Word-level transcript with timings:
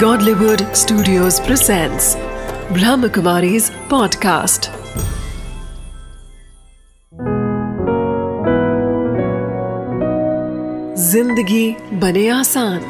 Godlywood 0.00 0.62
Studios 0.76 1.36
presents 1.40 2.06
Brahmakumari's 2.76 3.68
podcast. 3.90 4.68
ज़िंदगी 11.04 11.76
बने 12.00 12.28
आसान 12.28 12.80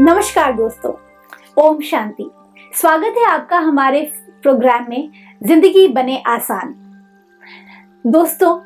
नमस्कार 0.00 0.52
दोस्तों, 0.52 0.92
ओम 1.64 1.80
शांति। 1.90 2.30
स्वागत 2.80 3.18
है 3.18 3.24
आपका 3.26 3.58
हमारे 3.68 4.02
प्रोग्राम 4.42 4.90
में 4.90 5.10
ज़िंदगी 5.46 5.86
बने 5.94 6.22
आसान। 6.26 6.74
दोस्तों, 8.06 8.58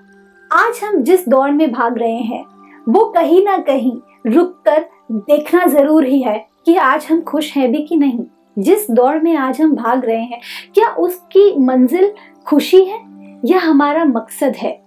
आज 0.50 0.80
हम 0.84 1.02
जिस 1.02 1.28
दौर 1.28 1.50
में 1.50 1.70
भाग 1.72 1.98
रहे 1.98 2.22
हैं 2.32 2.44
वो 2.88 3.04
कहीं 3.04 3.42
ना 3.44 3.56
कहीं 3.58 3.96
रुक 4.26 4.62
कर 4.64 4.84
देखना 5.12 5.64
ज़रूर 5.66 6.04
ही 6.04 6.22
कि 6.66 6.74
आज 6.76 7.06
हम 7.10 7.20
खुश 7.20 7.56
हैं 7.56 7.70
भी 7.72 7.82
कि 7.82 7.96
नहीं। 7.96 8.24
जिस 8.58 8.90
दौड़ 8.90 9.18
में 9.18 9.36
आज 9.36 9.60
हम 9.60 9.74
भाग 9.74 10.04
रहे 10.04 10.22
हैं, 10.22 10.40
क्या 10.74 10.88
उसकी 10.88 11.58
मंजिल 11.58 12.12
खुशी 12.46 12.84
है 12.84 13.00
या 13.44 13.58
हमारा 13.58 14.04
मकसद 14.04 14.56
है? 14.56 14.82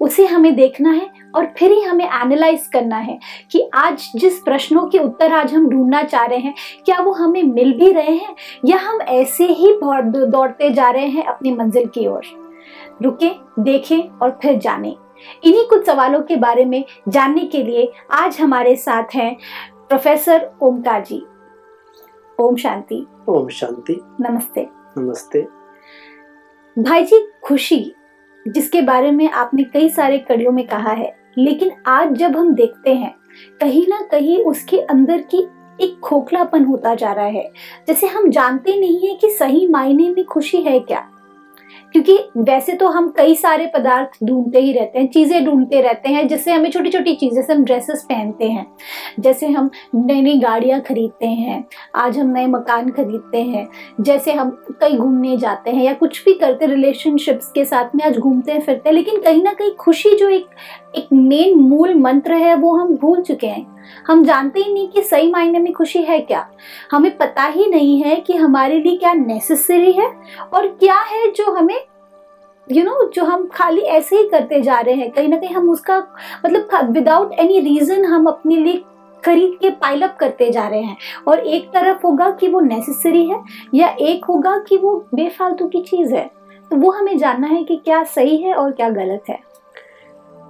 उसे 0.00 0.26
हमें 0.26 0.54
देखना 0.56 0.90
है 0.90 1.08
और 1.34 1.46
फिर 1.58 1.72
ही 1.72 1.80
हमें 1.80 2.04
एनालाइज 2.04 2.66
करना 2.66 2.96
है 2.96 3.18
कि 3.50 3.68
आज 3.74 4.10
जिस 4.16 4.38
प्रश्नों 4.38 4.86
के 4.86 4.98
उत्तर 4.98 5.32
आज 5.32 5.54
हम 5.54 5.68
ढूंढना 5.68 6.02
चाह 6.02 6.24
रहे 6.24 6.38
हैं, 6.38 6.54
क्या 6.84 7.00
वो 7.00 7.12
हमें 7.12 7.42
मिल 7.42 7.72
भी 7.72 7.92
रहे 7.92 8.16
हैं 8.16 8.34
या 8.64 8.78
हम 8.78 9.00
ऐसे 9.00 9.46
ही 9.46 9.72
दौड़ते 9.82 10.70
जा 10.70 10.90
रहे 10.90 11.06
हैं 11.06 11.24
अपनी 11.24 11.52
मंजिल 11.52 11.86
की 11.86 12.06
ओर? 12.06 12.22
रुके, 13.02 13.30
देखें 13.58 14.08
और 14.18 14.38
फिर 14.42 14.58
जाने। 14.58 14.94
इन्हीं 15.44 15.64
कुछ 15.66 15.86
सवालों 15.86 16.20
के 16.22 16.36
बारे 16.36 16.64
में 16.64 16.84
जानने 17.08 17.44
के 17.46 17.62
लिए 17.62 17.92
आज 18.10 18.38
हमारे 18.40 18.76
साथ 18.76 19.14
हैं 19.14 19.36
प्रोफेसर 19.88 20.50
ओमकार 20.62 21.04
जी। 21.04 21.22
ओम 22.38 22.56
शांति। 22.56 23.06
ओम 23.28 23.48
शांति। 23.48 24.00
नमस्ते। 24.20 24.68
नमस्ते। 24.98 25.46
भाई 26.78 27.04
जी 27.04 27.26
खुशी 27.42 27.94
जिसके 28.48 28.82
बारे 28.82 29.10
में 29.10 29.30
आपने 29.30 29.64
कई 29.64 29.88
सारे 29.88 30.18
कड़ियों 30.18 30.52
में 30.52 30.66
कहा 30.66 30.92
है 30.92 31.16
लेकिन 31.38 31.70
आज 31.86 32.12
जब 32.12 32.36
हम 32.36 32.54
देखते 32.54 32.94
हैं 32.94 33.14
कहीं 33.60 33.86
ना 33.88 34.00
कहीं 34.10 34.38
उसके 34.38 34.78
अंदर 34.78 35.20
की 35.34 35.48
एक 35.80 36.00
खोखलापन 36.00 36.64
होता 36.64 36.94
जा 36.94 37.12
रहा 37.12 37.26
है। 37.26 37.52
जैसे 37.88 38.06
हम 38.06 38.28
जानते 38.30 38.78
नहीं 38.80 39.08
है 39.08 39.14
कि 39.14 39.30
सही 39.30 39.66
मायने 39.68 40.10
में 40.10 40.24
खुशी 40.24 40.62
है 40.62 40.78
क्या। 40.80 41.08
क्योंकि 41.92 42.18
वैसे 42.36 42.72
तो 42.72 42.88
हम 42.88 43.12
कई 43.16 43.34
सारे 43.34 43.66
पदार्थ 43.66 44.24
ढूंढते 44.24 44.60
ही 44.60 44.72
रहते 44.72 44.98
हैं, 44.98 45.08
चीज़ें 45.08 45.44
ढूंढते 45.44 45.80
रहते 45.80 46.08
हैं, 46.08 46.28
जिससे 46.28 46.52
हमें 46.52 46.70
छोटी 46.70 46.90
छोटी 46.90 47.14
चीज़ें, 47.14 47.34
जैसे 47.36 47.52
हम 47.52 47.64
ड्रेसेस 47.64 48.02
पहनते 48.02 48.44
हैं, 48.44 48.66
जैसे 49.20 49.46
हम 49.46 49.70
नई 49.94 50.20
नई 50.20 50.38
गाड़ियाँ 50.38 50.80
खरीदते 50.80 51.26
हैं, 51.26 51.64
आज 51.94 52.18
हम 52.18 52.30
नए 52.30 52.46
मकान 52.46 52.90
खरीदते 52.90 53.42
हैं, 53.42 53.68
जैसे 54.00 54.32
हम 54.32 54.50
कहीं 54.80 54.98
घूमने 54.98 55.36
जाते 55.36 55.70
हैं 55.70 55.84
या 55.84 55.94
कुछ 55.94 56.24
भी 56.24 56.34
करते 56.34 56.66
रिलेशनशिप्स 56.66 57.50
के 57.52 57.64
साथ 57.64 57.94
में 57.94 58.04
आज 58.04 58.18
घूमते 58.18 58.52
हैं, 58.52 58.60
फिरते 58.60 58.88
हैं, 58.88 58.96
लेकिन 58.96 59.20
कहीं 59.20 59.42
ना 59.42 59.52
कहीं 59.52 59.74
खुशी 59.74 60.16
जो 60.16 60.28
एक 60.28 60.46
एक 60.96 61.06
मेन 61.12 61.54
मूल 61.58 61.94
मंत्र 61.94 62.32
है, 62.32 62.54
वो 62.54 62.76
हम 62.76 62.96
भूल 62.96 63.20
चुके 63.22 63.46
हैं। 63.46 63.66
हम 64.06 64.24
जानते 64.24 64.60
ही 64.60 64.72
नहीं 64.72 64.88
कि 64.88 65.02
सही 65.02 65.30
मायने 65.30 65.58
में 65.58 65.72
खुशी 65.72 66.02
है 66.02 66.18
क्या। 66.20 66.46
हमें 66.90 67.16
पता 67.16 67.44
ही 67.44 67.66
नहीं 67.66 68.02
है 68.02 68.16
कि 68.16 68.32
हमारे 68.32 68.78
लिए 68.80 68.96
क्या 68.96 69.12
नेसेसरी 69.12 69.92
है 69.92 70.06
और 70.54 70.66
क्या 70.66 70.98
है 71.00 71.30
जो 71.30 71.50
हमें 71.52 71.81
यू 72.72 72.84
नो 72.84 73.10
जो 73.14 73.24
हम 73.24 73.46
खाली 73.52 73.80
ऐसे 73.90 74.16
ही 74.16 74.28
करते 74.28 74.60
जा 74.60 74.80
रहे 74.80 74.94
हैं 74.94 75.10
कहीं 75.10 75.28
ना 75.28 75.36
कहीं 75.36 75.54
हम 75.54 75.70
उसका 75.70 75.98
मतलब 76.44 76.92
विदाउट 76.92 77.32
एनी 77.40 77.60
रीजन 77.60 78.04
हम 78.04 78.26
अपने 78.26 78.56
लिए 78.56 78.82
खरीद 79.22 79.56
के 79.60 79.70
पाइलअप 79.70 80.16
करते 80.20 80.50
जा 80.50 80.66
रहे 80.68 80.82
हैं 80.82 80.96
और 81.28 81.38
एक 81.38 81.68
तरफ़ 81.68 82.06
होगा 82.06 82.30
कि 82.30 82.48
वो 82.48 82.60
नेसेसरी 82.60 83.24
है 83.26 83.42
या 83.74 83.88
एक 84.00 84.24
होगा 84.24 84.58
कि 84.58 84.76
वो 84.76 84.96
बेफालतू 85.14 85.68
की 85.68 85.82
चीज़ 85.82 86.14
है 86.14 86.30
तो 86.70 86.76
वो 86.76 86.90
हमें 86.90 87.16
जानना 87.18 87.46
है 87.46 87.62
कि 87.64 87.76
क्या 87.76 88.02
सही 88.08 88.36
है 88.36 88.54
और 88.54 88.72
क्या 88.72 88.88
गलत 88.90 89.28
है 89.28 89.38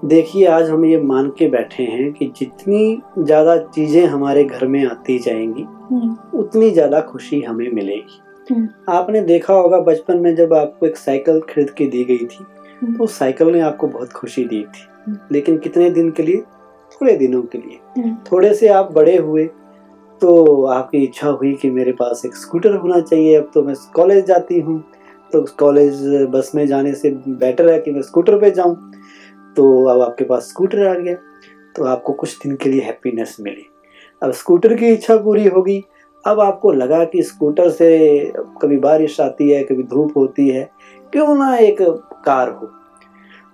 देखिए 0.03 0.47
आज 0.47 0.71
हम 0.71 0.85
ये 0.85 1.01
मान 1.01 1.29
के 1.29 1.49
बैठे 1.49 1.83
हैं 1.83 2.13
कि 2.13 2.27
जितनी 2.37 3.03
ज़्यादा 3.19 3.57
चीज़ें 3.67 4.05
हमारे 4.07 4.45
घर 4.45 4.67
में 4.67 4.85
आती 4.87 5.19
जाएँगी 5.19 5.63
हम्म। 5.63 6.39
उतनी 6.39 6.71
ज़्यादा 6.71 7.01
खुशी 7.01 7.41
हमें 7.41 7.71
मिलेगी। 7.73 8.21
आपने 8.89 9.21
देखा 9.21 9.55
होगा 9.55 9.79
बचपन 9.81 10.19
में 10.19 10.35
जब 10.37 10.53
आपको 10.55 10.87
एक 10.87 10.97
साइकिल 10.97 11.41
खरीद 11.51 11.71
के 11.71 11.87
दी 11.87 12.05
गई 12.05 12.17
थी 12.19 12.45
हम्म। 12.83 12.97
तो 12.97 13.07
साइकिल 13.09 13.49
ने 13.49 13.61
आपको 13.61 13.87
बहुत 13.89 14.13
खुशी 14.13 14.45
दी 14.45 14.63
थी। 14.65 15.17
लेकिन 15.33 15.59
कितने 15.59 15.91
दिन 15.91 16.11
के 16.11 16.23
लिए? 16.23 16.43
थोड़े 16.93 17.17
दिनों 17.17 17.43
के 17.43 17.59
लिए। 17.59 18.13
थोड़े 18.33 18.53
से 18.55 18.69
आप 18.69 18.93
बड़े 18.93 19.17
हुए 19.17 19.45
तो 20.23 20.65
आपकी 20.65 20.99
इच्छा 20.99 21.29
हुई 21.29 21.53
कि 21.55 21.71
मेरे 21.71 21.93
पास 21.93 22.23
एक 22.27 22.35
स्कूटर 22.37 22.75
होना 22.75 23.01
चाहिए। 23.01 23.37
अब 23.37 23.51
तो 23.55 23.63
मैं 23.63 23.75
कॉलेज 23.95 24.25
जाती 24.27 24.61
हूँ 24.61 24.79
तो 25.33 25.43
कॉलेज 25.59 26.03
बस 26.31 26.51
में 26.55 26.67
जाने 26.67 26.93
से 26.95 27.11
बेटर 27.29 27.69
है 27.71 27.79
कि 27.81 27.91
मैं 27.91 28.03
स्कूटर 28.03 28.39
पे 28.39 28.51
जाऊँ। 28.51 28.77
तो 29.57 29.85
अब 29.87 30.01
आपके 30.01 30.25
पास 30.25 30.49
स्कूटर 30.49 30.87
आ 30.87 30.95
गया 30.95 31.15
तो 31.77 31.85
आपको 31.85 32.13
कुछ 32.13 32.39
दिन 32.39 32.57
के 32.57 32.69
लिए 32.69 32.81
हैप्पीनेस 32.81 33.37
मिली। 33.41 33.67
अब 34.23 34.33
स्कूटर 34.33 34.75
की 34.75 34.89
इच्छा 34.89 35.17
पूरी 35.17 35.47
होगी 35.47 35.79
अब 36.27 36.41
आपको 36.41 36.73
लगा 36.73 37.05
कि 37.05 37.23
स्कूटर 37.23 37.69
से 37.71 38.19
कभी 38.63 38.77
बारिश 38.79 39.21
आती 39.21 39.51
है 39.51 39.63
कभी 39.65 39.83
धूप 39.83 40.17
होती 40.17 40.49
है 40.49 40.71
क्यों 41.13 41.35
ना 41.37 41.57
एक 41.57 41.83
कार 42.25 42.51
हो? 42.51 42.67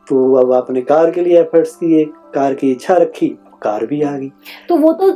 तो 0.08 0.34
अब 0.34 0.52
आपने 0.52 0.80
कार 0.80 1.10
के 1.10 1.20
लिए 1.20 1.40
एफर्ट्स 1.40 1.74
किए 1.76 2.04
कार 2.34 2.54
की 2.54 2.70
इच्छा 2.70 2.96
रखी 2.96 3.28
कार 3.62 3.86
भी 3.86 4.00
आ 4.02 4.16
गई। 4.16 4.28
तो 4.68 4.76
वो 4.76 4.92
तो 4.92 5.10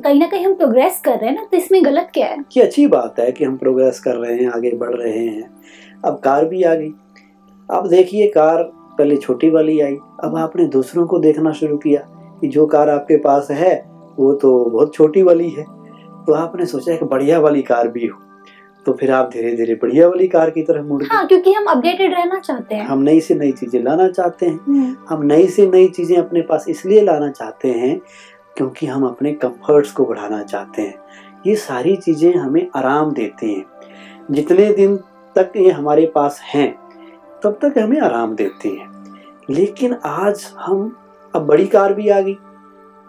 कहीं 0.00 0.20
ना 0.20 0.26
कहीं 0.26 0.44
हम 0.46 0.54
प्रोग्रेस 0.54 1.00
कर 1.04 1.18
रहे 1.18 1.28
हैं 1.28 1.34
ना 1.36 1.44
तो 1.44 1.56
इसमें 1.56 1.84
गलत 1.84 2.10
क्या 2.14 2.26
है? 2.26 2.44
कि 2.52 2.60
अच्छी 2.60 2.86
बात 2.86 3.20
है 3.20 3.30
कि 3.32 3.44
हम 3.44 3.56
प्रोग्रेस 3.56 4.00
कर 4.00 4.16
रहे 4.16 4.36
हैं 4.36 4.50
आगे 4.50 4.72
बढ़ 4.76 4.94
रहे 4.94 5.18
हैं। 5.18 5.50
अब 6.04 6.18
कार 6.24 6.44
भी 6.44 6.62
आ 6.62 6.74
गई। 6.74 6.90
अब 7.68 7.86
देखिए 7.88 8.26
कार 8.28 8.62
पहले 8.98 9.16
छोटी 9.16 9.50
वाली 9.50 9.80
आई 9.80 9.96
अब 10.24 10.36
आपने 10.38 10.66
दूसरों 10.66 11.06
को 11.06 11.18
देखना 11.18 11.52
शुरू 11.52 11.76
किया 11.76 12.00
कि 12.40 12.48
जो 12.48 12.66
कार 12.66 12.88
आपके 12.90 13.16
पास 13.16 13.48
है 13.50 13.74
वो 14.18 14.32
तो 14.32 14.64
बहुत 14.64 14.94
छोटी 14.94 15.22
वाली 15.22 15.48
है। 15.48 15.64
तो 16.26 16.32
आपने 16.32 16.66
सोचा 16.66 16.92
एक 16.92 17.04
बढ़िया 17.04 17.40
वाली 17.40 17.62
कार 17.62 17.88
भी 17.88 18.06
हो। 18.06 18.20
तो 18.86 18.92
फिर 18.92 19.10
आप 19.10 19.30
धीरे 19.32 19.56
धीरे 19.56 19.74
बढ़िया 19.74 20.08
वाली 20.08 20.28
कार 20.28 20.50
की 20.50 20.62
तरफ़ 20.62 20.84
मुड़ 20.86 21.02
हाँ, 21.04 21.26
क्योंकि 21.26 21.52
हम 21.52 21.64
अपडेटेड 21.64 22.14
रहना 22.14 22.38
चाहते 22.38 22.74
हैं। 22.74 22.86
हम 22.86 23.02
नई 23.02 23.20
से 23.20 23.34
नई 23.34 23.52
चीज़ें 23.52 23.82
लाना 23.82 24.08
चाहते 24.08 24.46
हैं। 24.46 24.60
हम्म। 24.68 24.96
हम 25.08 25.22
नई 25.22 25.46
से 25.46 25.66
नई 25.66 25.88
चीज़ें 25.88 26.16
अपने 26.16 26.40
पास 26.40 26.64
इसलिए 26.68 27.00
लाना 27.00 27.30
चाहते 27.30 27.68
हैं 27.68 28.00
क्योंकि 28.56 28.86
हम 28.86 29.04
अपने 29.04 29.32
कंफर्ट्स 29.32 29.92
को 29.92 30.04
बढ़ाना 30.04 30.42
चाहते 30.42 30.82
हैं। 30.82 30.94
ये 31.46 31.54
सारी 31.56 31.96
चीज़ें 31.96 32.34
हमें 32.34 32.66
आराम 32.76 33.12
देती 33.12 33.54
हैं। 33.54 33.64
जितने 34.30 34.72
दिन 34.72 34.96
तक 35.36 35.52
ये 35.56 35.70
हमारे 35.70 36.06
पास 36.06 36.40
हैं 36.44 36.74
तब 37.42 37.58
तक 37.64 37.78
हमें 37.78 38.00
आराम 38.00 38.34
देती 38.34 38.76
हैं। 38.76 38.92
लेकिन 39.50 39.96
आज 40.04 40.52
हम 40.58 40.96
अब 41.34 41.46
बड़ी 41.46 41.66
कार 41.66 41.94
भी 41.94 42.08
आ 42.08 42.20
गई। 42.20 42.36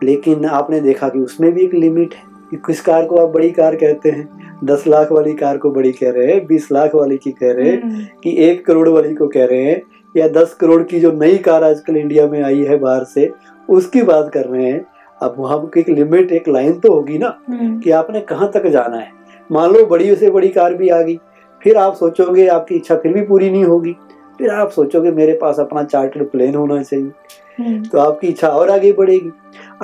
लेकिन 0.03 0.45
आपने 0.45 0.79
देखा 0.79 1.09
कि 1.09 1.19
उसमें 1.19 1.51
भी 1.51 1.63
एक 1.63 1.73
लिमिट 1.73 2.13
है। 2.13 2.34
कि 2.55 2.61
किस 2.65 2.81
कार 2.81 3.05
को 3.05 3.17
आप 3.17 3.29
बड़ी 3.29 3.49
कार 3.51 3.75
कहते 3.75 4.09
हैं 4.09 4.27
दस 4.63 4.83
लाख 4.87 5.11
वाली 5.11 5.33
कार 5.33 5.57
को 5.57 5.71
बड़ी 5.71 5.91
कह 5.91 6.11
रहे 6.11 6.27
हैं 6.27 6.45
बीस 6.47 6.71
लाख 6.71 6.95
वाली 6.95 7.17
की 7.17 7.31
कह 7.33 7.51
रहे 7.51 7.69
हैं 7.69 7.81
हम्म। 7.81 8.03
कि 8.23 8.35
एक 8.43 8.65
करोड़ 8.65 8.87
वाली 8.89 9.13
को 9.15 9.27
कह 9.27 9.45
रहे 9.45 9.63
हैं 9.63 9.81
या 10.15 10.27
दस 10.31 10.53
करोड़ 10.53 10.81
की 10.83 10.99
जो 10.99 11.11
नई 11.13 11.37
कार 11.45 11.63
आजकल 11.63 11.97
इंडिया 11.97 12.27
में 12.27 12.41
आई 12.41 12.63
है 12.63 12.77
बाहर 12.77 13.03
से 13.05 13.31
उसकी 13.69 14.01
बात 14.03 14.29
कर 14.33 14.45
रहे 14.45 14.69
हैं 14.69 14.85
अब 15.21 15.35
वहाँ 15.37 15.59
एक 15.77 15.89
लिमिट 15.89 16.31
एक 16.31 16.47
लाइन 16.49 16.79
तो 16.79 16.93
होगी 16.93 17.17
ना 17.17 17.37
हम्म। 17.49 17.79
कि 17.79 17.91
आपने 17.93 18.21
कहाँ 18.23 18.51
तक 18.51 18.67
जाना 18.69 18.97
है 18.97 19.11
मान 19.49 19.73
लो 19.73 19.85
बड़ी 19.85 20.15
से 20.15 20.29
बड़ी 20.31 20.49
कार 20.49 20.73
भी 20.73 20.89
आ 20.89 21.01
गई 21.01 21.17
फिर 21.61 21.77
आप 21.77 21.95
सोचोगे 21.95 22.47
आपकी 22.49 22.75
इच्छा 22.75 22.95
फिर 22.95 23.13
भी 23.13 23.21
पूरी 23.23 23.49
नहीं 23.49 23.63
होगी 23.65 23.95
फिर 24.39 24.49
आप 24.51 24.71
सोचोगे 24.71 25.11
मेरे 25.13 25.33
पास 25.41 25.59
अपना 25.59 25.83
चार्टर्ड 25.85 26.29
प्लेन 26.29 26.55
होना 26.55 26.81
चाहिए 26.83 27.11
हम्म। 27.59 27.83
तो 27.83 27.99
आपकी 27.99 28.27
इच्छा 28.27 28.47
और 28.49 28.69
आगे 28.69 28.91
बढ़ेगी 28.93 29.31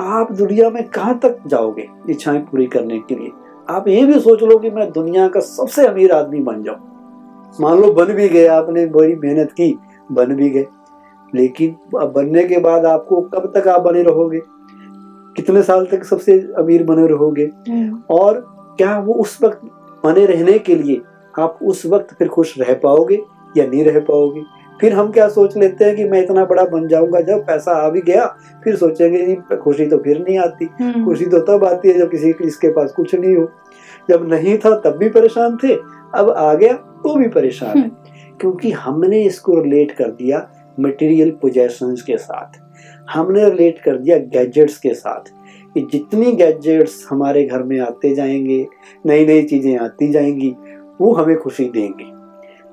आप 0.00 0.32
दुनिया 0.32 0.70
में 0.70 0.88
कहाँ 0.88 1.18
तक 1.18 1.38
जाओगे 1.46 1.88
इच्छाएँ 2.10 2.38
पूरी 2.38 2.66
करने 2.66 2.98
के 2.98 3.14
लिए? 3.14 3.30
आप 3.70 3.88
ये 3.88 4.04
भी 4.04 4.20
सोच 4.20 4.42
लो 4.42 4.58
कि 4.58 4.70
मैं 4.70 4.92
दुनिया 4.92 5.28
का 5.28 5.40
सबसे 5.40 5.86
अमीर 5.86 6.12
आदमी 6.12 6.40
बन 6.40 6.62
जाऊँ। 6.62 6.76
मान 7.60 7.80
लो 7.80 7.92
बन 7.92 8.04
भी 8.04 8.28
गए 8.28 8.46
आपने 8.46 8.86
बड़ी 8.86 9.14
मेहनत 9.14 9.52
की 9.52 9.78
बन 10.12 10.26
भी 10.26 10.50
गए। 10.50 10.66
लेकिन 11.34 11.98
अब 12.00 12.12
बनने 12.12 12.44
के 12.44 12.58
बाद 12.58 12.84
आपको 12.84 13.20
कब 13.20 13.52
तक 13.56 13.68
आप 13.68 13.80
बने 13.80 14.02
रहोगे? 14.02 14.40
कितने 15.36 15.62
साल 15.62 15.86
तक 15.86 16.04
सबसे 16.04 16.32
अमीर 16.58 16.82
बने 16.82 17.06
रहोगे? 17.06 17.42
हम्म। 17.42 18.02
और 18.10 18.46
क्या 18.78 18.98
वो 18.98 19.14
उस 19.14 19.38
वक्त 19.42 19.60
बने 20.04 20.26
रहने 20.26 20.58
के 20.58 20.74
लिए 20.74 21.00
आप 21.38 21.58
उस 21.62 21.86
वक्त 21.86 22.14
फिर 22.14 22.28
खुश 22.28 22.58
रह 22.58 22.74
पाओगे 22.74 23.22
या 23.56 23.66
नहीं 23.66 23.84
रह 23.84 24.00
पाओगे? 24.00 24.42
फिर 24.82 24.92
हम 24.92 25.10
क्या 25.12 25.28
सोच 25.28 25.56
लेते 25.56 25.84
हैं 25.84 25.96
कि 25.96 26.04
मैं 26.04 26.22
इतना 26.22 26.44
बड़ा 26.44 26.64
बन 26.64 26.86
जाऊँगा 26.88 27.20
जब 27.20 27.44
पैसा 27.46 27.72
आ 27.72 27.88
भी 27.90 28.00
गया 28.00 28.26
फिर 28.64 28.76
सोचेंगे 28.76 29.26
जी 29.26 29.56
खुशी 29.56 29.86
तो 29.86 29.98
फिर 29.98 30.18
नहीं 30.18 30.38
आती। 30.38 30.68
हम्म। 30.80 31.04
खुशी 31.04 31.26
तो 31.26 31.38
तब 31.40 31.64
आती 31.64 31.88
है 31.88 31.98
जब 31.98 32.10
किसी 32.10 32.32
इसके 32.44 32.68
पास 32.68 32.92
कुछ 32.92 33.14
नहीं 33.14 33.34
हो। 33.36 33.48
जब 34.10 34.28
नहीं 34.28 34.56
था 34.58 34.74
तब 34.76 34.96
भी 34.96 35.08
परेशान 35.08 35.56
थे 35.56 35.74
अब 36.14 36.30
आ 36.30 36.54
गया 36.54 36.72
तो 36.72 37.14
भी 37.14 37.28
परेशान 37.28 37.76
है। 37.78 37.84
हम्म। 37.84 38.36
क्योंकि 38.40 38.70
हमने 38.70 39.22
इसको 39.22 39.60
रिलेट 39.60 39.92
कर 39.92 40.10
दिया 40.10 40.48
मटेरियल 40.80 41.30
पोजेशंस 41.42 42.02
के 42.02 42.16
साथ। 42.16 42.60
हमने 43.10 43.48
रिलेट 43.50 43.78
कर 43.78 43.96
दिया 43.96 44.16
गैजेट्स 44.18 44.78
के 44.78 44.94
साथ 44.94 45.30
कि 45.74 45.80
जितनी 45.92 46.32
गैजेट्स 46.32 47.06
हमारे 47.10 47.44
घर 47.44 47.62
में 47.62 47.78
आते 47.80 48.14
जाएँगे 48.14 48.66
नई 49.06 49.26
नई 49.26 49.42
चीज़ें 49.42 49.76
आती 49.78 50.08
जाएँगी 50.08 50.54
वो 51.00 51.12
हमें 51.12 51.36
खुशी 51.38 51.64
देंगे। 51.64 52.10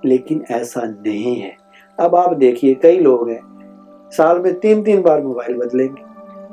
लेकिन 0.06 0.44
ऐसा 0.52 0.82
नहीं 1.08 1.36
है। 1.36 1.56
अब 2.00 2.16
आप 2.16 2.34
देखिए 2.38 2.74
कई 2.74 3.00
लोग 3.00 3.30
हैं। 3.30 3.42
साल 4.12 4.40
में 4.40 4.54
तीन 4.60 4.84
तीन 4.84 5.02
बार 5.02 5.22
मोबाइल 5.24 5.58
बदलेंगे। 5.58 6.08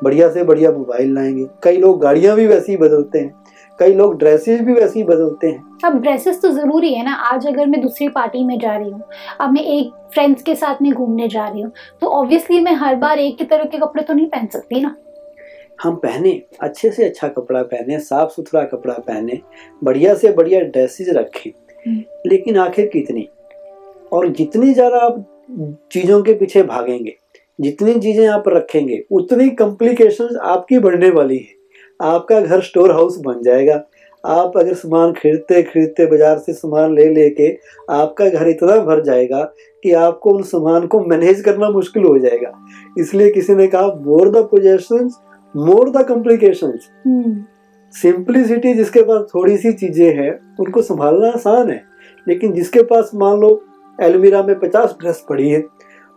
बढ़िया 0.04 0.28
से 0.30 0.42
बढ़िया 0.44 0.70
मोबाइल 0.72 1.14
लाएँगे। 1.14 1.46
कई 1.62 1.76
लोग 1.76 2.00
गाड़ियाँ 2.00 2.34
भी 2.36 2.46
वैसी 2.46 2.72
ही 2.72 2.78
बदलते 2.78 3.18
हैं। 3.18 3.44
कई 3.78 3.92
लोग 3.94 4.16
ड्रेसेस 4.18 4.60
भी 4.60 4.72
वैसे 4.72 4.98
ही 4.98 5.04
बदलते 5.04 5.46
हैं। 5.46 5.78
अब 5.84 6.00
ड्रेसेस 6.02 6.40
तो 6.42 6.50
ज़रूरी 6.50 6.92
है 6.94 7.04
ना। 7.04 7.12
आज 7.12 7.46
अगर 7.46 7.66
मैं 7.66 7.80
दूसरी 7.80 8.08
पार्टी 8.08 8.44
में 8.44 8.58
जा 8.58 8.76
रही 8.76 8.90
हूँ 8.90 9.02
अब 9.40 9.52
मैं 9.52 9.62
एक 9.62 9.92
फ्रेंड्स 10.14 10.42
के 10.42 10.54
साथ 10.54 10.82
में 10.82 10.92
घूमने 10.92 11.28
जा 11.28 11.46
रही 11.48 11.60
हूँ 11.60 11.72
तो 12.00 12.06
ऑब्वियसली 12.12 12.60
मैं 12.60 12.72
हर 12.74 12.96
बार 12.96 13.18
एक 13.18 13.36
ही 13.40 13.46
तरह 13.46 13.64
के 13.64 13.78
कपड़े 13.78 14.02
तो 14.02 14.14
नहीं 14.14 14.26
पहन 14.26 14.46
सकती 14.46 14.80
ना। 14.80 14.94
हम 15.82 15.96
पहने 15.96 16.40
अच्छे 16.60 16.90
से 16.90 17.04
अच्छा 17.04 17.28
कपड़ा 17.28 17.62
पहने 17.62 17.98
साफ़ 18.00 18.30
सुथरा 18.30 18.62
कपड़ा 18.64 18.94
पहने 18.98 19.40
बढ़िया 19.84 20.14
से 20.14 20.30
बढ़िया 20.32 20.60
ड्रेसेस 20.60 21.08
रखें। 21.08 21.50
हम्म। 21.86 22.02
लेकिन 22.26 22.58
आखिर 22.58 22.86
कितनी? 22.86 23.28
और 24.12 24.28
जितनी 24.28 24.72
ज़्यादा 24.74 24.98
आप 24.98 25.24
चीज़ों 25.48 26.22
के 26.22 26.32
पीछे 26.34 26.62
भागेंगे। 26.64 27.16
जितनी 27.58 27.94
चीज़ें 27.94 28.26
आप 28.28 28.44
रखेंगे 28.48 29.02
उतनी 29.10 29.48
कॉम्प्लिकेशंस 29.50 30.36
आपकी 30.44 30.78
बढ़ने 30.78 31.10
वाली 31.10 31.36
है। 31.36 31.54
आपका 32.00 32.40
घर 32.40 32.60
स्टोर 32.62 32.92
हाउस 32.92 33.18
बन 33.18 33.42
जाएगा। 33.42 33.84
आप 34.24 34.56
अगर 34.58 34.74
सामान 34.74 35.12
खरीदते 35.12 35.62
खरीदते 35.62 36.06
बाज़ार 36.06 36.38
से 36.38 36.52
सामान 36.52 36.94
ले 36.94 37.08
लेके 37.10 37.48
आपका 37.90 38.28
घर 38.28 38.48
इतना 38.48 38.76
भर 38.84 39.02
जाएगा 39.02 39.42
कि 39.84 39.92
आपको 39.94 40.30
उन 40.30 40.42
सामान 40.44 40.86
को 40.86 41.00
मैनेज 41.00 41.40
करना 41.40 41.70
मुश्किल 41.70 42.04
हो 42.04 42.18
जाएगा। 42.18 42.52
इसलिए 42.98 43.30
किसी 43.30 43.54
ने 43.54 43.66
कहा 43.66 43.86
more 44.06 44.30
the 44.30 44.44
possessions 44.50 45.18
more 45.54 45.90
the 45.90 46.06
complications 46.08 46.88
simplicity 47.94 48.74
जिसके 48.74 49.02
पास 49.02 49.22
थोड़ी 49.34 49.56
सी 49.56 49.72
चीज़ें 49.74 50.14
हैं 50.14 50.30
उनको 50.60 50.82
संभालना 50.82 51.28
आसान 51.28 51.70
है। 51.70 51.82
लेकिन 52.26 52.52
जिसके 52.52 52.82
पास 52.82 53.10
मान 53.14 53.40
लो 53.40 53.50
एलमीरा 54.00 54.42
में 54.42 54.58
पचास 54.58 54.96
ड्रेस 55.00 55.24
पड़ी 55.28 55.48
है। 55.48 55.60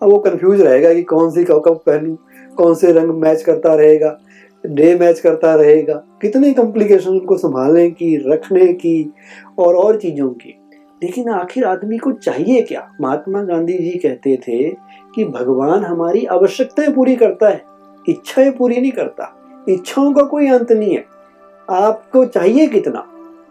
अब 0.03 0.09
वो 0.09 0.17
कंफ्यूज 0.17 0.61
रहेगा 0.61 0.93
कि 0.93 1.03
कौन 1.03 1.31
सी 1.31 1.43
कब 1.43 1.61
कब 1.65 1.75
पहनूं, 1.85 2.15
कौन 2.55 2.73
से 2.75 2.91
रंग 2.91 3.09
मैच 3.09 3.43
करता 3.43 3.75
रहेगा 3.75 4.19
डे 4.65 4.95
मैच 4.95 5.19
करता 5.19 5.55
रहेगा। 5.55 5.93
कितनी 6.21 6.53
कॉम्प्लिकेशन 6.53 7.09
उनको 7.09 7.37
संभालने 7.37 7.89
की, 7.89 8.31
रखने 8.31 8.73
की 8.73 9.13
और 9.59 9.75
और 9.75 9.97
चीज़ों 9.97 10.29
की। 10.29 10.55
लेकिन 11.03 11.29
आखिर 11.29 11.63
आदमी 11.63 11.97
को 11.97 12.11
चाहिए 12.11 12.61
क्या? 12.61 12.91
महात्मा 13.01 13.43
गांधी 13.43 13.73
जी 13.73 13.89
कहते 13.89 14.37
थे 14.37 14.69
कि 15.15 15.25
भगवान 15.25 15.83
हमारी 15.83 16.25
आवश्यकताएँ 16.25 16.93
पूरी 16.93 17.15
करता 17.15 17.49
है, 17.49 17.61
इच्छाएँ 18.09 18.51
पूरी 18.51 18.81
नहीं 18.81 18.91
करता। 18.91 19.35
इच्छाओं 19.69 20.13
का 20.13 20.23
कोई 20.23 20.47
अंत 20.47 20.71
नहीं 20.71 20.95
है। 20.95 21.05
आपको 21.69 22.25
चाहिए 22.25 22.67
कितना? 22.67 23.05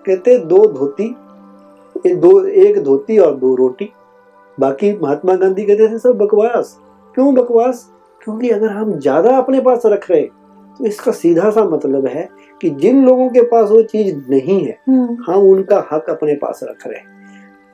कहते 0.06 0.38
दो 0.38 0.66
धोती 0.66 1.14
दो, 2.06 2.44
एक 2.44 2.82
धोती 2.82 3.18
और 3.18 3.36
दो 3.36 3.54
रोटी। 3.54 3.90
बाकी 4.58 4.92
महात्मा 4.98 5.34
गांधी 5.34 5.64
कहते 5.64 5.88
थे 5.88 5.98
सब 5.98 6.18
बकवास. 6.18 6.76
क्यों 7.14 7.34
बकवास? 7.34 7.88
क्योंकि 8.20 8.50
अगर 8.50 8.70
हम 8.70 8.92
ज़्यादा 8.94 9.36
अपने 9.38 9.60
पास 9.60 9.82
रख 9.86 10.10
रहे 10.10 10.22
तो 10.22 10.86
इसका 10.86 11.12
सीधा 11.12 11.50
सा 11.50 11.64
मतलब 11.64 12.06
है 12.06 12.28
कि 12.60 12.70
जिन 12.72 13.04
लोगों 13.04 13.28
के 13.28 13.42
पास 13.42 13.68
वो 13.70 13.82
चीज़ 13.84 14.16
नहीं 14.30 14.60
है 14.64 14.76
हम 15.26 15.42
उनका 15.42 15.86
हक 15.92 16.10
अपने 16.10 16.34
पास 16.36 16.60
रख 16.62 16.86
रहे 16.86 16.98
हैं। 16.98 17.16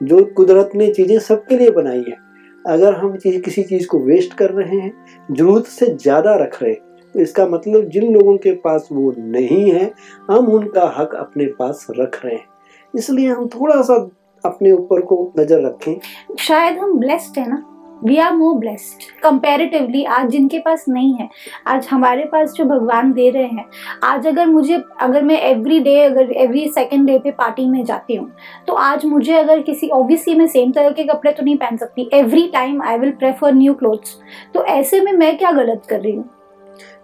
जो 0.00 0.24
कुदरत 0.36 0.70
ने 0.74 0.92
चीज़ें 0.92 1.18
सबके 1.20 1.58
लिए 1.58 1.70
बनाई 1.70 2.04
है 2.08 2.16
अगर 2.64 2.94
हम 2.94 3.16
चीज़ 3.16 3.40
किसी 3.42 3.62
चीज़ 3.62 3.86
को 3.88 3.98
वेस्ट 4.00 4.34
कर 4.34 4.50
रहे 4.50 4.76
हैं 4.76 4.92
ज़रूरत 5.30 5.66
से 5.66 5.86
ज़्यादा 5.94 6.34
रख 6.36 6.62
रहे 6.62 6.72
हैं 6.72 7.10
तो 7.14 7.20
इसका 7.20 7.46
मतलब 7.46 7.88
जिन 7.88 8.12
लोगों 8.14 8.36
के 8.36 8.52
पास 8.60 8.88
वो 8.92 9.12
नहीं 9.18 9.70
है 9.70 9.90
हम 10.30 10.48
उनका 10.48 10.92
हक 10.96 11.14
अपने 11.14 11.46
पास 11.58 11.86
रख 11.98 12.24
रहे 12.24 12.34
हैं। 12.34 12.46
इसलिए 12.94 13.28
हम 13.28 13.46
थोड़ा 13.48 13.80
सा 13.82 13.96
अपने 14.44 14.72
ऊपर 14.72 15.00
को 15.00 15.32
नज़र 15.38 15.66
रखें। 15.66 15.94
शायद 16.38 16.78
हम 16.78 16.98
ब्लेस्ड 16.98 17.38
है 17.38 17.48
ना? 17.48 17.62
We 18.04 18.16
are 18.18 18.32
more 18.36 18.54
blessed 18.58 19.02
comparatively 19.22 20.04
आज 20.04 20.30
जिनके 20.30 20.58
पास 20.58 20.84
नहीं 20.88 21.14
है 21.14 21.28
आज 21.66 21.86
हमारे 21.90 22.24
पास 22.24 22.52
जो 22.52 22.64
भगवान 22.64 23.12
दे 23.12 23.28
रहे 23.30 23.44
हैं 23.44 23.64
आज 24.02 24.26
अगर 24.26 24.46
मुझे 24.46 24.80
अगर 25.00 25.22
मैं 25.22 25.40
एवरी 25.40 25.78
डे 25.80 25.94
अगर 26.04 26.32
एवरी 26.32 26.66
सेकेंड 26.68 27.06
डे 27.06 27.18
पे 27.18 27.30
पार्टी 27.30 27.66
में 27.66 27.84
जाती 27.84 28.14
हूँ 28.14 28.30
तो 28.66 28.72
आज 28.72 29.04
मुझे 29.04 29.34
अगर 29.34 29.62
किसी 29.62 29.88
ऑब्वियसली 29.88 30.34
मैं 30.34 30.46
सेम 30.46 30.72
तरह 30.72 30.90
के 30.90 31.04
कपड़े 31.04 31.32
तो 31.32 31.42
नहीं 31.42 31.56
पहन 31.56 31.76
सकती 31.76 32.08
every 32.12 32.46
time 32.48 32.82
I 32.82 32.98
will 32.98 33.10
prefer 33.10 33.54
new 33.54 33.74
clothes 33.74 34.16
तो 34.54 34.64
ऐसे 34.64 35.00
में 35.00 35.12
मैं 35.12 35.36
क्या 35.38 35.52
गलत 35.52 35.82
कर 35.88 36.00
रही 36.00 36.12
हूँ? 36.12 36.28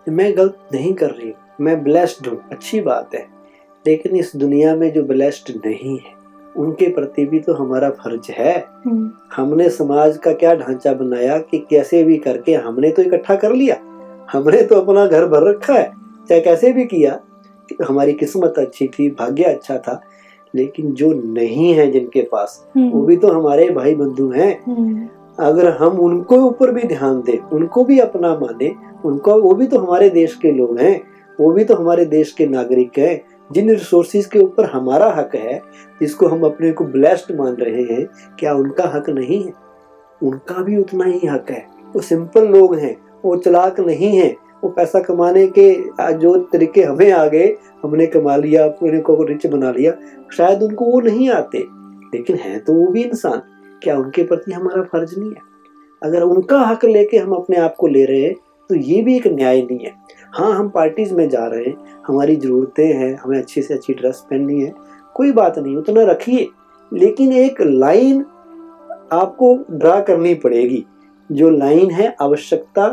मैं 0.09 0.33
गलत 0.37 0.59
नहीं 0.73 0.95
कर 0.95 1.11
रही 1.11 1.29
हूँ 1.29 1.35
मैं 1.61 1.83
ब्लेस्ड 1.83 2.27
हूँ 2.27 2.41
अच्छी 2.53 2.81
बात 2.81 3.15
है 3.15 3.27
लेकिन 3.87 4.17
इस 4.17 4.37
दुनिया 4.37 4.75
में 4.77 4.91
जो 4.93 5.03
ब्लेस्ड 5.03 5.57
नहीं 5.67 5.99
है 5.99 6.20
उनके 6.57 6.89
प्रति 6.89 7.25
भी 7.25 7.39
तो 7.41 7.55
हमारा 7.55 7.91
फ़र्ज़ 7.91 8.31
है। 8.33 8.55
हमने 9.37 9.69
समाज 9.71 10.17
का 10.17 10.33
क्या 10.33 10.55
ढांचा 10.55 10.93
बनाया 10.93 11.39
कि 11.41 11.59
कैसे 11.71 12.03
भी 12.05 12.17
करके 12.19 12.55
हमने 12.57 12.91
तो 12.91 13.03
इकट्ठा 13.03 13.37
कर 13.37 13.53
लिया। 13.53 13.77
हमने 14.33 14.63
तो 14.63 14.81
अपना 14.81 15.07
घर 15.07 15.27
भर 15.27 15.49
रखा 15.49 15.75
है। 15.75 15.91
चाहे 16.29 16.41
कैसे 16.41 16.73
भी 16.73 16.85
किया 16.85 17.19
हमारी 17.89 18.13
किस्मत 18.13 18.55
अच्छी 18.59 18.87
थी 18.89 19.09
भाग्य 19.11 19.45
अच्छा 19.45 19.77
था 19.79 20.01
लेकिन 20.55 20.93
जो 20.93 21.13
नहीं 21.25 21.73
है 21.75 21.91
जिनके 21.91 22.23
पास 22.23 22.65
वो 22.77 23.03
भी 23.03 23.17
तो 23.17 23.29
हमारे 23.29 23.69
भाई 23.71 23.95
बंधु 23.95 24.29
हैं 24.31 24.53
अगर 25.39 25.69
हम 25.77 25.99
उनको 26.01 26.37
ऊपर 26.37 26.71
भी 26.71 26.83
ध्यान 26.83 27.21
दें 27.23 27.39
उनको 27.49 27.85
भी 27.85 27.99
अपना 27.99 28.35
माने 28.35 28.73
उनको 29.05 29.41
वो 29.41 29.55
भी 29.55 29.67
तो 29.67 29.79
हमारे 29.79 30.09
देश 30.11 30.35
के 30.35 30.53
लोग 30.53 30.79
हैं 30.79 31.01
वो 31.41 31.51
भी 31.53 31.65
तो 31.65 31.75
हमारे 31.75 32.05
देश 32.05 32.33
के 32.33 32.47
नागरिक 32.47 32.99
हैं। 32.99 33.21
जिन 33.53 33.71
रिसोर्सिस 33.71 34.27
के 34.27 34.39
ऊपर 34.39 34.65
हमारा 34.65 35.11
हक 35.11 35.35
है 35.35 35.61
जिसको 36.01 36.27
हम 36.27 36.43
अपने 36.43 36.73
को 36.73 36.85
ब्लेस्ड 36.85 37.37
मान 37.37 37.55
रहे 37.55 37.83
हैं, 37.85 38.07
क्या 38.39 38.55
उनका 38.55 38.85
हक 38.85 39.09
नहीं 39.11 39.43
है? 39.45 39.53
उनका 40.23 40.63
भी 40.63 40.77
उतना 40.77 41.05
ही 41.05 41.27
हक 41.27 41.51
है। 41.51 41.67
वो 41.95 42.01
सिंपल 42.01 42.47
लोग 42.49 42.77
हैं, 42.77 42.97
वो 43.25 43.37
चलाक 43.37 43.81
नहीं 43.81 44.17
है, 44.19 44.37
वो 44.65 44.71
पैसा 44.71 45.01
कमाने 45.01 45.47
के 45.59 45.73
जो 46.19 46.39
तरीके 46.53 46.83
हमें 46.83 47.11
आ 47.13 47.27
गए, 47.27 47.55
हमने 47.83 48.07
कमा 48.07 48.37
लिया, 48.37 48.65
अपने 48.65 49.01
को 49.01 49.23
रिच 49.23 49.47
बना 49.47 49.71
लिया, 49.71 49.93
शायद 50.37 50.63
उनको 50.63 50.85
वो 50.85 51.01
नहीं 51.01 51.29
आते। 51.31 51.59
लेकिन 52.15 52.37
है 52.37 52.59
तो 52.59 52.75
वो 52.75 52.87
भी 52.87 53.03
इंसान। 53.03 53.43
क्या 53.83 53.97
उनके 53.97 54.23
प्रति 54.23 54.53
हमारा 54.53 54.83
फ़र्ज़ 54.83 55.19
नहीं 55.19 55.31
है? 55.31 55.49
अगर 56.03 56.23
उनका 56.23 56.59
हक 56.61 56.85
लेके 56.85 57.19
हम 57.19 57.33
अपने 57.33 57.57
आप 57.57 57.75
को 57.79 57.87
ले 57.87 58.05
रहे 58.05 58.21
हैं 58.21 58.35
तो 58.69 58.75
ये 58.75 59.03
भी 59.03 59.17
एक 59.17 59.27
न्याय 59.27 59.63
नहीं 59.63 59.79
है। 59.79 59.93
हाँ 60.33 60.53
हम 60.55 60.69
पार्टीज़ 60.69 61.13
में 61.15 61.29
जा 61.29 61.47
रहे 61.47 61.65
हैं 61.65 61.77
हमारी 62.07 62.37
ज़रूरतें 62.37 62.87
हैं 62.87 63.15
हमें 63.17 63.39
अच्छी 63.39 63.63
से 63.63 63.75
अच्छी 63.75 63.95
ड्रेस 63.95 64.25
पहननी 64.31 64.61
है 64.61 64.73
कोई 65.15 65.33
बात 65.33 65.59
नहीं 65.59 65.77
उतना 65.77 66.03
रखिए। 66.03 66.47
लेकिन 66.93 67.33
एक 67.33 67.61
लाइन 67.61 68.25
आपको 69.13 69.55
ड्रा 69.71 70.01
करनी 70.01 70.35
पड़ेगी 70.35 70.85
जो 71.31 71.51
लाइन 71.51 71.91
है 71.91 72.15
आवश्यकता 72.21 72.87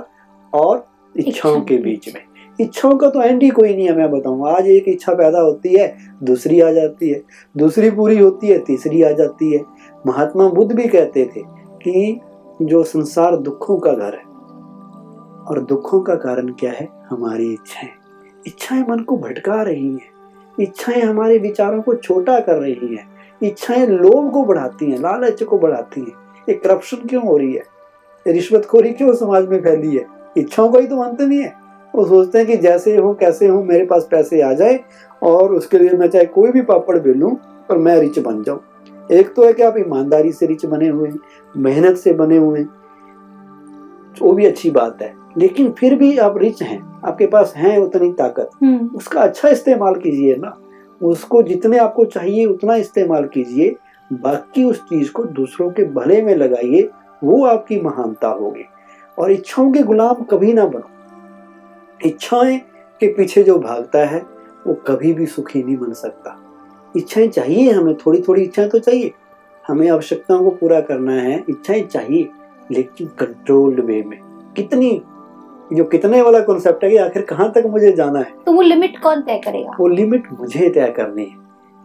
और 0.53 0.86
इच्छाओं 1.15 1.62
के 1.62 1.77
बीच 1.77 2.08
में। 2.15 2.22
इच्छाओं 2.60 2.98
का 2.98 3.10
तो 3.10 3.22
एंड 3.22 3.44
ही 3.44 3.50
कोई 3.50 3.75
नहीं 3.75 3.88
है 3.88 3.96
मैं 3.98 4.10
बताऊँ। 4.12 4.48
आज 4.50 4.67
एक 4.67 4.88
इच्छा 4.88 5.13
पैदा 5.13 5.39
होती 5.39 5.74
है 5.75 5.96
दूसरी 6.24 6.62
आ 6.62 6.72
जाती 6.72 7.10
है 7.10 7.22
दूसरी 7.58 7.89
पूरी 7.91 8.17
होती 8.20 8.48
है 8.48 8.58
तीसरी 8.60 9.03
आ 9.03 9.12
जाती 9.12 9.53
है। 9.53 9.63
महात्मा 10.08 10.48
बुद्ध 10.50 10.72
भी 10.75 10.88
कहते 10.88 11.25
थे 11.25 11.44
कि 11.84 12.20
जो 12.62 12.84
संसार 12.84 13.36
दुखों 13.38 13.77
का 13.77 13.91
घर 13.91 14.13
है 14.13 14.25
और 15.48 15.63
दुखों 15.63 16.01
का 16.01 16.16
कारण 16.16 16.48
क्या 16.48 16.72
है? 16.72 16.89
हमारी 17.10 17.54
इच्छाएँ। 17.54 17.89
इच्छाएँ 18.48 18.86
मन 18.89 19.00
को 19.00 19.18
भटका 19.18 19.62
रही 19.62 19.92
हैं। 19.94 20.10
इच्छाएँ 20.60 21.01
हमारे 21.01 21.38
विचारों 21.38 21.82
को 21.82 21.96
छोटा 21.96 22.39
कर 22.39 22.56
रही 22.56 22.96
हैं। 22.96 23.10
इच्छाएँ 23.44 23.88
लोभ 23.88 24.32
को 24.32 24.44
बढ़ाती 24.44 24.92
हैं, 24.92 25.00
लालच 25.00 25.44
को 25.44 25.58
बढ़ाती 25.58 26.01
हैं। 26.01 26.13
ये 26.50 26.54
करप्शन 26.54 26.98
क्यों 26.98 27.24
हो 27.24 27.38
रही 27.38 27.54
है? 27.54 27.63
रिश्वतखोरी 28.27 28.92
क्यों 28.92 29.13
समाज 29.13 29.48
में 29.48 29.62
फैली 29.62 29.96
है? 29.96 30.06
इच्छाओं 30.38 30.72
का 30.72 30.80
ही 30.80 30.88
तो 30.88 30.98
अंत 30.98 31.22
नहीं 31.22 31.39
है। 31.39 31.54
वो 31.96 32.06
सोचते 32.06 32.38
हैं 32.38 32.48
कि 32.48 32.58
जैसे 32.58 32.98
हो, 32.98 33.13
कैसे 33.13 33.48
हो, 33.48 33.63
मेरे 33.63 33.86
पास 33.86 34.08
पैसे 34.12 34.42
आ 34.42 34.54
जाए 34.54 34.80
और 35.24 35.54
उसके 35.54 35.80
लिए 35.80 35.89
मैं 35.89 36.08
चाहे 36.08 36.25
कोई 36.25 36.51
भी 36.51 36.62
पापड़ 36.62 37.00
बेलूं 37.00 37.36
पर 37.70 37.77
मैं 37.77 38.00
रिच 38.00 38.20
बन 38.20 38.44
जाऊँ। 38.44 38.60
एक 39.12 39.34
तो 39.34 39.46
है 39.46 39.54
कि 39.54 39.63
आप 39.63 39.77
ईमानदारी 39.77 40.32
से 40.32 40.46
रिच 40.46 40.66
बने 40.66 40.88
हुए 40.88 41.10
हैं, 41.10 41.20
मेहनत 41.58 41.98
से 41.98 42.13
बने 42.13 42.38
हुए 42.38 42.60
हैं। 42.60 42.70
वो 44.22 44.34
भी 44.34 44.46
अच्छी 44.46 44.72
बात 44.72 45.01
है। 45.01 45.26
लेकिन 45.38 45.72
फिर 45.72 45.96
भी 45.96 46.17
आप 46.17 46.38
रिच 46.38 46.62
हैं 46.63 47.01
आपके 47.06 47.27
पास 47.27 47.53
है 47.56 47.77
उतनी 47.82 48.12
ताकत। 48.13 48.50
उसका 48.96 49.22
अच्छा 49.22 49.50
इस्तेमाल 49.50 49.96
कीजिए 49.96 50.36
ना। 50.36 50.58
उसको 51.01 51.41
जितने 51.44 51.77
आपको 51.77 52.06
चाहिए 52.06 52.46
उतना 52.46 52.75
इस्तेमाल 52.75 53.25
कीजिए। 53.25 53.75
बाकी 54.12 54.63
उस 54.63 54.82
चीज़ 54.82 55.12
को 55.12 55.24
दूसरों 55.24 55.70
के 55.72 55.84
भले 55.84 56.22
में 56.22 56.36
लगाइए 56.36 56.89
वो 57.24 57.46
आपकी 57.46 57.79
महानता 57.82 58.27
होगी। 58.27 58.65
और 59.17 59.32
इच्छाओं 59.32 59.72
के 59.72 59.84
गुलाम 59.84 60.24
कभी 60.24 60.53
ना 60.53 60.65
बनो। 60.65 60.89
इच्छाएँ 62.06 62.58
के 63.01 63.08
पीछे 63.08 63.44
जो 63.44 63.58
भागता 63.60 64.06
है 64.06 64.22
वो 64.67 64.74
कभी 64.88 65.13
भी 65.13 65.25
सुखी 65.25 65.63
नहीं 65.63 65.77
बन 65.77 65.94
सकता। 65.94 66.38
इच्छाएँ 66.96 67.27
चाहिए 67.27 67.72
हमें 67.72 67.96
थोड़ी 67.96 68.22
थोड़ी 68.22 68.44
इच्छाएँ 68.44 68.70
तो 68.70 68.79
चाहिए। 68.79 69.12
हमें 69.67 69.89
आवश्यकताओं 69.89 70.44
को 70.44 70.51
पूरा 70.51 70.79
करना 70.82 71.13
है 71.13 71.44
इच्छाएँ 71.50 71.82
चाहिए 71.82 72.29
लेकिन 72.72 73.08
कंट्रोल्ड 73.08 73.79
वे 73.79 74.01
में। 74.03 74.20
कितनी 74.56 75.01
जो 75.71 75.83
कितने 75.83 76.21
वाला 76.21 76.39
कॉन्सेप्ट 76.39 76.83
है 76.83 76.89
कि 76.89 76.97
आखिर 76.97 77.21
कहाँ 77.21 77.51
तक 77.51 77.63
मुझे 77.67 77.91
जाना 77.91 78.19
है? 78.19 78.33
तो 78.45 78.51
वो 78.53 78.62
लिमिट 78.62 78.97
कौन 79.03 79.21
तय 79.21 79.41
करेगा? 79.45 79.75
वो 79.79 79.88
लिमिट 79.88 80.27
मुझे 80.39 80.69
तय 80.69 80.93
करनी 80.97 81.24
है। 81.24 81.36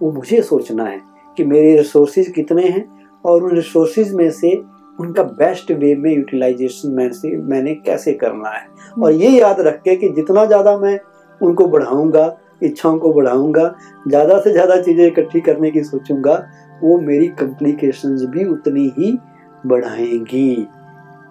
वो 0.01 0.11
मुझे 0.13 0.41
सोचना 0.43 0.85
है 0.85 1.01
कि 1.39 1.45
मेरे 1.45 1.77
रिसोर्सेज 1.77 2.29
कितने 2.29 2.63
हैं 2.63 2.85
और 3.25 3.43
उन 3.43 3.55
रिसोर्सेज 3.57 4.13
में 4.15 4.31
से 4.31 4.53
उनका 5.01 5.23
बेस्ट 5.23 5.71
वे 5.73 5.95
में 5.95 6.11
यूटिलाइजेशन 6.15 6.93
मैं 6.93 7.11
से 7.13 7.37
मैंने 7.39 7.75
कैसे 7.77 8.13
करना 8.15 8.49
है। 8.49 8.67
और 9.03 9.13
ये 9.13 9.31
याद 9.31 9.61
रख 9.61 9.81
के 9.83 9.97
कि 9.97 10.09
जितना 10.09 10.45
ज़्यादा 10.45 10.77
मैं 10.79 10.99
उनको 11.41 11.67
बढ़ाऊँगा 11.67 12.37
इच्छाओं 12.63 12.99
को 12.99 13.13
बढ़ाऊँगा 13.13 13.75
ज़्यादा 14.09 14.39
से 14.41 14.53
ज़्यादा 14.53 14.77
चीज़ें 14.83 15.07
इकट्ठी 15.07 15.41
करने 15.41 15.71
की 15.71 15.83
सोचूँगा 15.85 16.35
वो 16.83 16.99
मेरी 17.01 17.27
कॉम्प्लिकेशंस 17.41 18.23
भी 18.25 18.45
उतनी 18.45 18.87
ही 18.99 19.17
बढ़ाएँगी। 19.67 20.55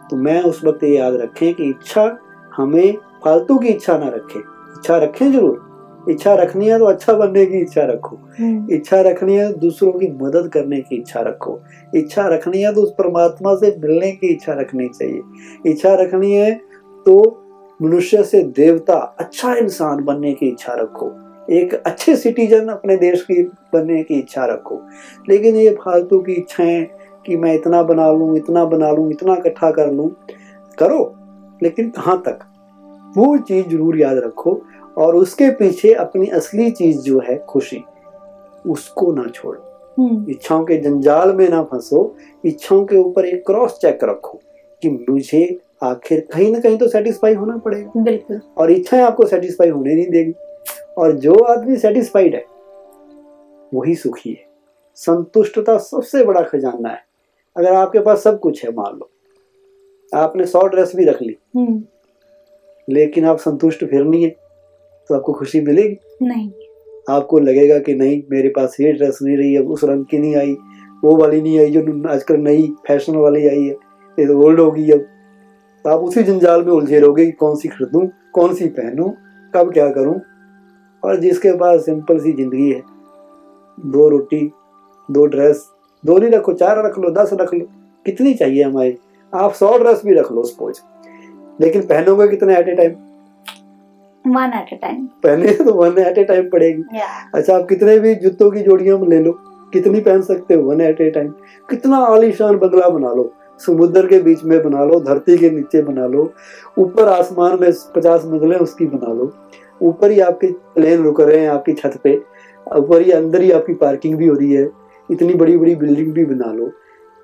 तो 0.10 0.18
मैं 0.18 0.42
उस 0.44 0.64
वक्त 0.66 0.84
ये 0.84 0.98
याद 0.98 1.16
रखें 1.16 1.54
कि 1.54 1.70
इच्छा 1.70 2.06
हमें 2.54 2.98
फालतू 3.24 3.58
की 3.58 3.68
इच्छा 3.68 3.98
ना 3.98 4.08
रखें। 4.08 4.40
इच्छा 4.40 4.98
रखें 4.98 5.32
ज़रूर। 5.32 5.70
इच्छा 6.10 6.34
रखनी 6.36 6.68
है 6.68 6.78
तो 6.80 6.86
अच्छा 6.86 7.14
बनने 7.14 7.46
की 7.46 7.58
इच्छा 7.58 7.82
रखो। 7.84 8.16
हम्म, 8.40 8.74
इच्छा 8.74 9.02
रखनी 9.02 9.36
है 9.36 9.52
दूसरों 9.54 9.92
की 9.94 10.08
मदद 10.22 10.50
करने 10.54 10.80
की 10.82 10.96
इच्छा 10.96 11.22
रखो। 11.22 11.60
इच्छा 11.96 12.28
रखनी 12.28 12.62
है 12.62 12.74
तो 12.74 12.82
उस 12.82 12.94
परमात्मा 12.98 13.56
से 13.56 13.76
मिलने 13.84 14.12
की 14.12 14.28
इच्छा 14.28 14.54
रखनी 14.54 14.88
चाहिए। 14.88 15.72
इच्छा 15.72 15.94
रखनी 15.94 16.32
है 16.32 16.54
तो 17.06 17.20
मनुष्य 17.80 18.24
से 18.24 18.42
देवता 18.56 18.96
अच्छा 19.20 19.54
इंसान 19.56 20.04
बनने 20.04 20.34
की 20.34 20.48
इच्छा 20.48 20.74
रखो। 20.74 21.12
एक 21.52 21.74
अच्छे 21.76 22.16
सिटीजन 22.16 22.68
अपने 22.68 22.98
देश 22.98 23.22
की 23.22 23.42
बनने 23.74 24.04
की 24.04 24.20
इच्छा 24.20 24.46
रखो। 24.46 24.82
लेकिन 25.30 25.56
ये 25.56 25.70
फालतू 25.76 26.20
की 26.20 26.34
इच्छाएँ 26.34 26.84
कि 27.26 27.36
मैं 27.36 27.54
इतना 27.54 27.84
बना 27.84 28.12
लूँ 28.12 28.36
इतना 28.38 28.66
बना 28.66 28.92
लूँ 28.92 29.10
इतना 29.12 29.34
इकट्ठा 29.34 29.72
कर 29.72 29.92
लूँ 29.92 30.10
करो। 30.80 31.04
लेकिन 31.64 31.90
कहाँ 31.90 32.22
तक? 32.28 32.40
वो 33.18 33.38
चीज़ 33.38 33.68
ज़रूर 33.68 34.00
याद 34.00 34.18
रखो 34.18 34.62
और 34.98 35.16
उसके 35.16 35.50
पीछे 35.50 35.94
अपनी 35.94 36.28
असली 36.28 36.72
चीज़ 36.72 37.00
जो 37.00 37.20
है 37.20 37.38
खुशी। 37.38 37.84
उसको 38.68 39.12
ना 39.12 39.28
छोड़ो। 39.28 39.62
हम्म, 40.00 40.32
इच्छाओं 40.32 40.64
के 40.66 40.78
जंजाल 40.78 41.34
में 41.36 41.50
ना 41.50 41.64
फंसो। 41.64 42.16
इच्छाओं 42.46 42.86
के 42.86 42.98
ऊपर 42.98 43.26
एक 43.26 43.46
क्रॉस 43.46 43.72
चेक 43.72 44.04
रखो 44.04 44.40
कि 44.84 45.06
मुझे 45.10 45.60
आखिर 45.84 46.28
कहीं 46.34 46.52
ना 46.54 46.60
कहीं 46.60 46.78
तो 46.78 46.88
सेटिस्फाई 46.88 47.34
होना 47.34 47.58
पड़ेगा। 47.58 48.04
बिल्कुल। 48.04 48.42
और 48.58 48.72
इच्छाएँ 48.72 49.04
आपको 49.04 49.26
सेटिस्फाई 49.26 49.70
होने 49.70 49.96
नहीं 49.96 50.10
देगी। 50.10 50.34
और 50.98 51.12
जो 51.12 51.34
आदमी 51.34 51.78
सेटिस्फाइड 51.78 52.36
है 52.36 52.46
वही 53.74 53.96
सुखी 53.96 54.30
है। 54.30 54.46
संतुष्टता 54.96 55.78
सबसे 55.78 56.24
बड़ा 56.24 56.42
खजाना 56.42 56.90
है। 56.90 57.00
अगर 57.58 57.74
आपके 57.74 58.00
पास 58.00 58.24
सब 58.24 58.40
कुछ 58.40 58.66
है 58.66 58.72
मान 58.72 58.94
लो 58.94 59.11
आपने 60.12 60.46
सौ 60.46 60.66
ड्रेस 60.68 60.92
भी 60.96 61.06
रख 61.06 61.22
ली। 61.22 61.38
हम्म, 61.56 61.82
लेकिन 62.88 63.26
आप 63.26 63.38
संतुष्ट 63.40 63.86
फिर 63.86 64.04
नहीं 64.04 64.24
है 64.24 64.30
तो 65.10 65.16
आपको 65.16 65.34
खुशी 65.34 65.62
मिलेगी? 65.62 65.98
नहीं। 66.24 66.52
आपको 67.10 67.40
लगेगा 67.40 67.78
कि 67.80 67.94
नहीं 67.96 68.22
मेरे 68.32 68.50
पास 68.50 68.76
ये 68.80 68.92
ड्रेस 68.94 69.20
नहीं 69.24 69.38
रही 69.38 69.56
अब 69.58 69.70
उस 69.72 69.84
रंग 69.84 70.06
की 70.06 70.18
नहीं 70.18 70.36
आई 70.36 70.56
वो 71.04 71.16
वाली 71.18 71.42
नहीं 71.42 71.60
आई 71.60 71.72
जो 71.72 71.82
आजकल 72.10 72.38
नई 72.40 72.68
फ़ैशन 72.88 73.16
वाली 73.16 73.48
आई 73.48 73.64
है। 73.64 73.76
ये 74.18 74.26
तो 74.28 74.38
ओल्ड 74.40 74.60
होगी 74.60 74.90
अब। 74.92 75.06
तो 75.86 75.90
आप 75.90 76.00
उसी 76.02 76.24
जंजाल 76.24 76.64
में 76.66 76.72
उलझे 76.74 77.00
रहोगे 77.00 77.26
कि 77.26 77.32
कौन 77.34 77.56
सी 77.56 77.68
खरीदूं 77.68 78.06
कौन 78.34 78.54
सी 78.56 78.68
पहनूं 78.70 79.10
कब 79.54 79.72
क्या 79.74 79.90
करूँ। 79.92 80.20
और 81.04 81.20
जिसके 81.20 81.52
पास 81.58 81.86
सिंपल 81.86 82.20
सी 82.20 82.34
ज़िंदगी 82.34 82.70
है 82.72 82.82
दो 83.78 84.08
रोटी 84.10 84.46
दो 85.10 85.26
ड्रेस 85.28 85.66
दो 86.04 86.18
नहीं 86.18 86.30
रखो 86.32 86.54
चार 86.54 86.84
रख 86.86 87.00
लो 87.00 87.10
दस 87.14 87.30
रख 87.34 87.54
लो 87.54 87.66
कितनी 88.06 88.34
चाहिए 88.34 88.64
हमारी? 88.64 88.98
आप 89.34 89.54
सौ 89.54 89.78
ड्रेस 89.78 90.02
भी 90.06 90.14
रख 90.14 90.32
लो 90.32 90.44
सपोज़ 90.44 90.80
लेकिन 91.60 91.82
पहनोगे 91.88 92.28
कितने 92.28 92.58
at 92.58 92.68
a 92.68 92.76
time 92.76 92.96
one 94.26 94.52
at 94.56 94.74
a 94.74 94.78
time 94.82 95.06
पहने 95.24 95.52
तो 95.56 95.74
वन 95.74 95.98
एट 96.00 96.18
ए 96.18 96.24
टाइम 96.24 96.50
पड़ेगी। 96.50 96.84
Yeah. 96.98 97.36
अच्छा 97.36 97.56
आप 97.56 97.68
कितने 97.70 97.98
भी 98.00 98.16
जूतों 98.16 98.50
की 98.52 98.60
जोड़ियाँ 98.64 99.00
ले 99.10 99.20
लो 99.20 99.32
कितनी 99.74 100.00
पहन 100.02 100.22
सकते 100.22 100.54
हो 100.54 100.64
वन 100.64 100.82
एट 100.82 101.02
ए 101.02 101.10
टाइम 101.12 101.30
कितना 101.70 101.98
आलीशान 102.06 102.58
बंगला 102.58 102.90
बना 102.90 103.14
लो 103.14 103.32
समुद्र 103.60 104.08
के 104.08 104.20
बीच 104.22 104.44
में 104.44 104.62
बना 104.64 104.84
लो 104.86 105.00
धरती 105.00 105.38
के 105.38 105.50
नीचे 105.50 105.82
बना 105.84 106.06
लो 106.08 106.32
ऊपर 106.80 107.08
आसमान 107.10 107.58
में 107.62 107.72
पचास 107.96 108.26
मंजिलें 108.26 108.58
उसकी 108.58 108.86
बना 108.88 109.14
लो। 109.14 109.32
ऊपर 109.82 110.12
ही 110.12 110.20
आपके 110.20 110.48
प्लेन 110.76 111.04
रुक 111.04 111.22
रहे 111.22 111.40
हैं 111.40 111.50
आपकी 111.50 111.74
छत 111.74 112.00
पे 112.04 112.16
ऊपर 112.78 113.02
ही 113.02 113.12
अंदर 113.12 113.42
ही 113.42 113.52
आपकी 113.52 113.74
पार्किंग 113.76 114.18
भी 114.18 114.28
हो 114.28 114.36
रही 114.36 114.54
है 114.54 114.70
इतनी 115.10 115.34
बड़ी 115.34 115.58
बड़ी 115.58 115.76
बिल्डिंग 115.76 116.12
भी 116.14 116.26
बना 116.26 116.52
लो। 116.54 116.72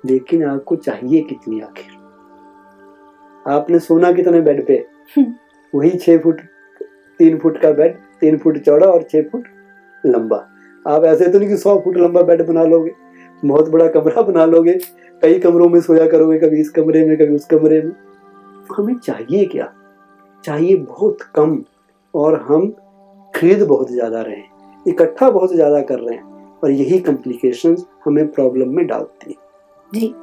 लेकिन 0.04 0.44
आपको 0.44 0.76
चाहिए 0.76 1.20
कितनी 1.20 1.60
आखिर? 1.60 1.97
आपने 3.48 3.78
सोना 3.78 4.12
कितने 4.12 4.40
बेड 4.40 4.66
पे? 4.66 4.84
हम्म। 5.16 5.32
वही 5.74 5.90
छह 5.90 6.18
फुट 6.18 6.40
तीन 7.20 7.38
फुट 7.38 7.60
का 7.60 7.70
बेड 7.70 7.96
तीन 8.20 8.36
फुट 8.38 8.58
चौड़ा 8.58 8.86
और 8.86 9.02
छह 9.02 9.22
फुट 9.22 9.44
लंबा। 10.04 10.36
आप 10.86 11.04
ऐसे 11.04 11.28
तो 11.28 11.38
नहीं 11.38 11.48
कि 11.48 11.56
सौ 11.56 11.78
फुट 11.78 11.96
लंबा 11.96 12.22
बेड 12.22 12.46
बना 12.46 12.64
लोगे। 12.64 12.90
बहुत 13.44 13.68
बड़ा 13.68 13.86
कमरा 13.88 14.22
बना 14.22 14.44
लोगे। 14.44 14.72
कई 15.22 15.38
कमरों 15.38 15.68
में 15.68 15.80
सोया 15.80 16.06
करोगे 16.06 16.38
कभी 16.38 16.60
इस 16.60 16.70
कमरे 16.70 17.04
में 17.06 17.16
कभी 17.16 17.34
उस 17.34 17.44
कमरे 17.44 17.82
में। 17.82 17.92
हमें 18.76 18.94
चाहिए 18.94 19.44
क्या? 19.44 19.72
चाहिए 20.44 20.76
बहुत 20.76 21.22
कम। 21.34 21.62
और 22.14 22.40
हम 22.40 22.68
खरीद 23.34 23.62
बहुत 23.62 23.90
ज़्यादा 23.90 24.20
रहे 24.20 24.36
हैं 24.36 24.82
इकट्ठा 24.86 25.30
बहुत 25.30 25.54
ज़्यादा 25.54 25.80
कर 25.80 25.98
रहे 25.98 26.16
हैं। 26.16 26.26
और 26.64 26.70
यही 26.70 26.98
कॉम्प्लिकेशंस 26.98 27.86
हमें 28.04 28.26
प्रॉब्लम 28.32 28.68
में 28.68 28.86
डालती 28.86 29.30
है। 29.30 29.36
जी। 29.94 30.14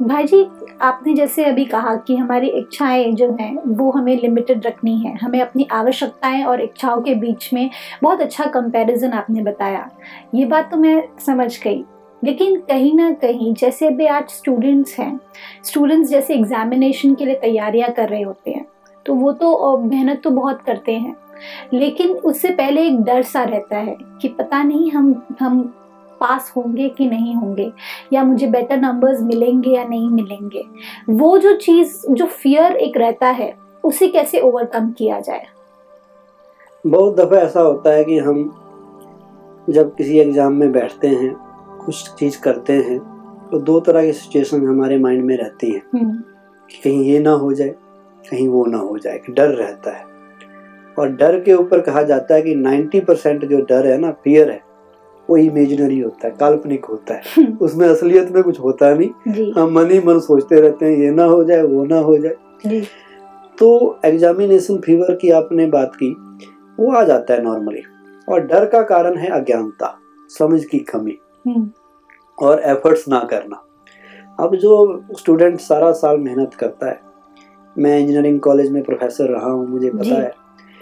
भाई 0.00 0.24
जी, 0.24 0.46
आपने 0.80 1.12
जैसे 1.14 1.44
अभी 1.44 1.64
कहा 1.64 1.94
कि 1.96 2.16
हमारी 2.16 2.48
इच्छाएँ 2.48 3.12
जो 3.12 3.30
हैं, 3.40 3.56
वो 3.68 3.90
हमें 3.90 4.16
लिमिटेड 4.20 4.66
रखनी 4.66 4.96
है। 4.98 5.14
हमें 5.16 5.40
अपनी 5.40 5.66
आवश्यकताएँ 5.72 6.42
और 6.44 6.60
इच्छाओं 6.60 7.02
के 7.02 7.14
बीच 7.14 7.48
में 7.54 7.70
बहुत 8.02 8.20
अच्छा 8.20 8.44
कंपैरिजन 8.44 9.12
आपने 9.12 9.42
बताया। 9.42 9.88
ये 10.34 10.44
बात 10.44 10.70
तो 10.70 10.76
मैं 10.76 11.02
समझ 11.26 11.58
गई। 11.62 11.84
लेकिन 12.22 12.56
कहीं 12.60 12.94
ना 12.94 13.10
कहीं, 13.12 13.52
जैसे 13.54 13.86
अभी 13.86 14.06
आज 14.06 14.28
स्टूडेंट्स 14.28 14.98
हैं 14.98 15.18
स्टूडेंट्स 15.64 16.10
जैसे 16.10 16.34
एग्जामिनेशन 16.34 17.14
के 17.14 17.24
लिए 17.24 17.34
तैयारियाँ 17.34 17.90
कर 17.90 18.08
रहे 18.08 18.22
होते 18.22 18.50
हैं 18.50 18.64
तो 19.06 19.14
वो 19.14 19.32
तो 19.32 19.76
मेहनत 19.80 20.20
तो 20.24 20.30
बहुत 20.30 20.62
करते 20.62 20.92
हैं। 20.92 21.14
लेकिन 21.72 22.10
उससे 22.10 22.50
पहले 22.50 22.86
एक 22.86 23.00
डर 23.00 23.22
सा 23.22 23.42
रहता 23.44 23.78
है 23.78 23.96
कि 24.22 24.28
पता 24.28 24.62
नहीं 24.62 24.90
हम 24.90 25.14
हम 25.40 25.62
पास 26.22 26.52
होंगे 26.56 26.88
कि 26.88 27.06
नहीं 27.06 27.34
होंगे? 27.34 27.72
या 28.12 28.24
मुझे 28.24 28.46
बेटर 28.46 28.76
नंबर्स 28.76 29.20
मिलेंगे 29.22 29.70
या 29.70 29.84
नहीं 29.84 30.08
मिलेंगे? 30.10 30.64
वो 31.10 31.38
जो 31.38 31.56
चीज़ 31.56 32.00
जो 32.10 32.26
फियर 32.26 32.76
एक 32.76 32.96
रहता 32.96 33.28
है 33.30 33.52
उसे 33.84 34.08
कैसे 34.08 34.40
ओवरकम 34.40 34.90
किया 34.90 35.20
जाए? 35.20 35.46
बहुत 36.84 37.16
दफ़ा 37.16 37.38
ऐसा 37.38 37.60
होता 37.60 37.90
है 37.90 38.04
कि 38.04 38.18
हम 38.18 38.44
जब 39.70 39.94
किसी 39.94 40.18
एग्ज़ाम 40.18 40.52
में 40.52 40.72
बैठते 40.72 41.08
हैं 41.08 41.34
कुछ 41.84 42.10
चीज़ 42.10 42.40
करते 42.40 42.72
हैं 42.72 42.98
तो 43.52 43.58
दो 43.58 43.78
तरह 43.80 44.04
की 44.04 44.12
सिचुएशन 44.12 44.66
हमारे 44.66 44.98
माइंड 44.98 45.24
में 45.24 45.36
रहती 45.36 45.70
हैं। 45.70 45.82
हम्म, 45.94 46.16
कि 46.70 46.80
कहीं 46.84 47.04
ये 47.04 47.18
ना 47.18 47.30
हो 47.30 47.52
जाए 47.52 47.74
कहीं 48.30 48.48
वो 48.48 48.64
ना 48.66 48.78
हो 48.78 48.98
जाए 48.98 49.20
डर 49.30 49.48
रहता 49.48 49.90
है। 49.90 50.04
और 50.98 51.08
डर 51.08 51.38
के 51.40 51.52
ऊपर 51.52 51.80
कहा 51.80 52.02
जाता 52.02 52.34
है 52.34 52.42
कि 52.42 52.54
90 52.54 53.00
परसेंट 53.00 53.44
जो 53.44 53.60
डर 53.60 53.86
है 53.86 53.98
ना 53.98 54.10
फियर 54.24 54.50
है। 54.50 54.60
वो 55.30 55.36
इमेजिनरी 55.36 55.98
होता 56.00 56.26
है 56.26 56.34
काल्पनिक 56.40 56.84
होता 56.84 57.14
है। 57.14 57.46
उसमें 57.62 57.86
असलियत 57.88 58.30
में 58.30 58.42
कुछ 58.42 58.60
होता 58.60 58.92
नहीं। 58.94 59.52
हम 59.52 59.72
मन 59.72 59.90
ही 59.90 60.00
मन 60.00 60.18
सोचते 60.20 60.60
रहते 60.60 60.86
हैं 60.86 60.98
ये 60.98 61.10
ना 61.10 61.24
हो 61.24 61.42
जाए 61.44 61.62
वो 61.62 61.84
ना 61.84 61.98
हो 61.98 62.16
जाए। 62.18 62.80
तो 63.58 63.98
एग्जामिनेशन 64.04 64.78
फीवर 64.78 65.14
की 65.14 65.30
आपने 65.30 65.66
बात 65.66 65.92
की 65.94 66.10
वो 66.78 66.92
आ 66.92 67.02
जाता 67.04 67.34
है 67.34 67.42
नॉर्मली 67.42 67.82
और 68.28 68.40
डर 68.40 68.66
का 68.66 68.82
कारण 68.82 69.16
है 69.16 69.28
अज्ञानता 69.30 69.96
समझ 70.30 70.64
की 70.64 70.78
कमी। 70.78 71.18
हम्म, 71.46 71.70
और 72.38 72.60
एफर्ट्स 72.60 73.08
ना 73.08 73.18
करना। 73.30 73.62
अब 74.40 74.54
जो 74.56 75.02
स्टूडेंट 75.18 75.60
सारा 75.60 75.90
साल 75.92 76.18
मेहनत 76.18 76.54
करता 76.54 76.90
है 76.90 77.00
मैं 77.76 77.98
इंजीनियरिंग 77.98 78.40
कॉलेज 78.40 78.70
में 78.70 78.82
प्रोफेसर 78.82 79.24
रहा 79.24 79.50
हूँ 79.50 79.68
मुझे 79.68 79.90
पता 79.90 80.22
है। 80.22 80.30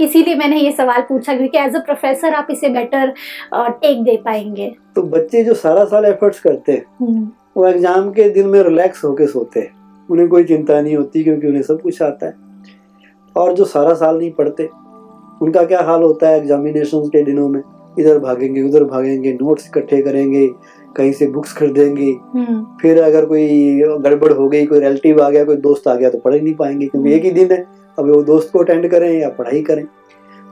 इसीलिए 0.01 0.35
मैंने 0.35 0.57
ये 0.57 0.73
सवाल 0.73 1.01
पूछा 1.09 1.35
क्योंकि 1.35 1.59
एज 1.59 1.77
अ 1.77 1.81
प्रोफेसर 1.81 2.35
आप 2.35 2.47
इसे 2.51 2.69
बेटर 2.71 3.13
टेक 3.55 4.03
दे 4.05 4.17
पाएँगे। 4.25 4.71
तो 4.97 5.03
बच्चे 5.05 5.43
जो 5.45 5.55
सारा 5.57 5.85
साल 5.87 6.05
एफर्ट्स 6.05 6.41
करते 6.41 6.73
हैं 6.73 6.85
हम्म, 7.01 7.29
वो 7.57 7.67
एग्ज़ाम 7.69 8.11
के 8.11 8.29
दिन 8.31 8.47
में 8.49 8.63
रिलैक्स 8.63 9.05
होके 9.05 9.27
सोते 9.27 9.61
हैं। 9.61 10.07
उन्हें 10.09 10.29
कोई 10.29 10.45
चिंता 10.45 10.81
नहीं 10.81 10.97
होती 10.97 11.25
क्योंकि 11.25 11.47
उन्हें 11.47 11.63
सब 11.63 11.81
कुछ 11.83 12.03
आता 12.03 12.27
है। 12.27 12.35
और 13.37 13.53
जो 13.55 13.65
सारा 13.67 13.95
साल 13.95 14.19
नहीं 14.19 14.31
पढ़ते 14.33 14.69
उनका 15.43 15.63
क्या 15.65 15.81
हाल 15.83 16.03
होता 16.03 16.29
है 16.29 16.39
एग्जामिनेशन 16.39 17.09
के 17.09 17.23
दिनों 17.25 17.49
में? 17.49 17.63
इधर 17.99 18.19
भागेंगे 18.19 18.63
उधर 18.63 18.85
भागेंगे 18.85 19.33
नोट्स 19.33 19.67
इकट्ठे 19.67 20.01
करेंगे 20.03 20.47
कहीं 20.97 21.13
से 21.13 21.27
बुक्स 21.29 21.53
खरीदेंगे। 21.53 22.11
हम्म, 22.35 22.65
फिर 22.81 23.01
अगर 23.03 23.27
कोई 23.27 23.81
गड़बड़ 23.99 24.33
हो 24.33 24.49
गई 24.49 24.67
कोई 24.67 24.81
रिलेटिव 24.81 25.23
आ 25.23 25.29
गया 25.31 25.45
कोई 25.45 25.57
दोस्त 25.59 25.89
आ 25.89 25.95
गया 25.95 26.11
तो 26.11 26.19
पढ़ 26.19 26.35
ही 26.35 26.41
नहीं 26.41 26.55
पाएँगे 26.55 26.87
क्योंकि 26.87 27.13
एक 27.15 27.25
ही 27.25 27.31
दिन 27.31 27.53
है। 27.53 27.65
अब 27.99 28.11
वो 28.11 28.23
दोस्त 28.23 28.53
को 28.53 28.59
अटेंड 28.59 28.91
करें 28.91 29.11
या 29.13 29.29
पढ़ाई 29.29 29.63
करें 29.63 29.85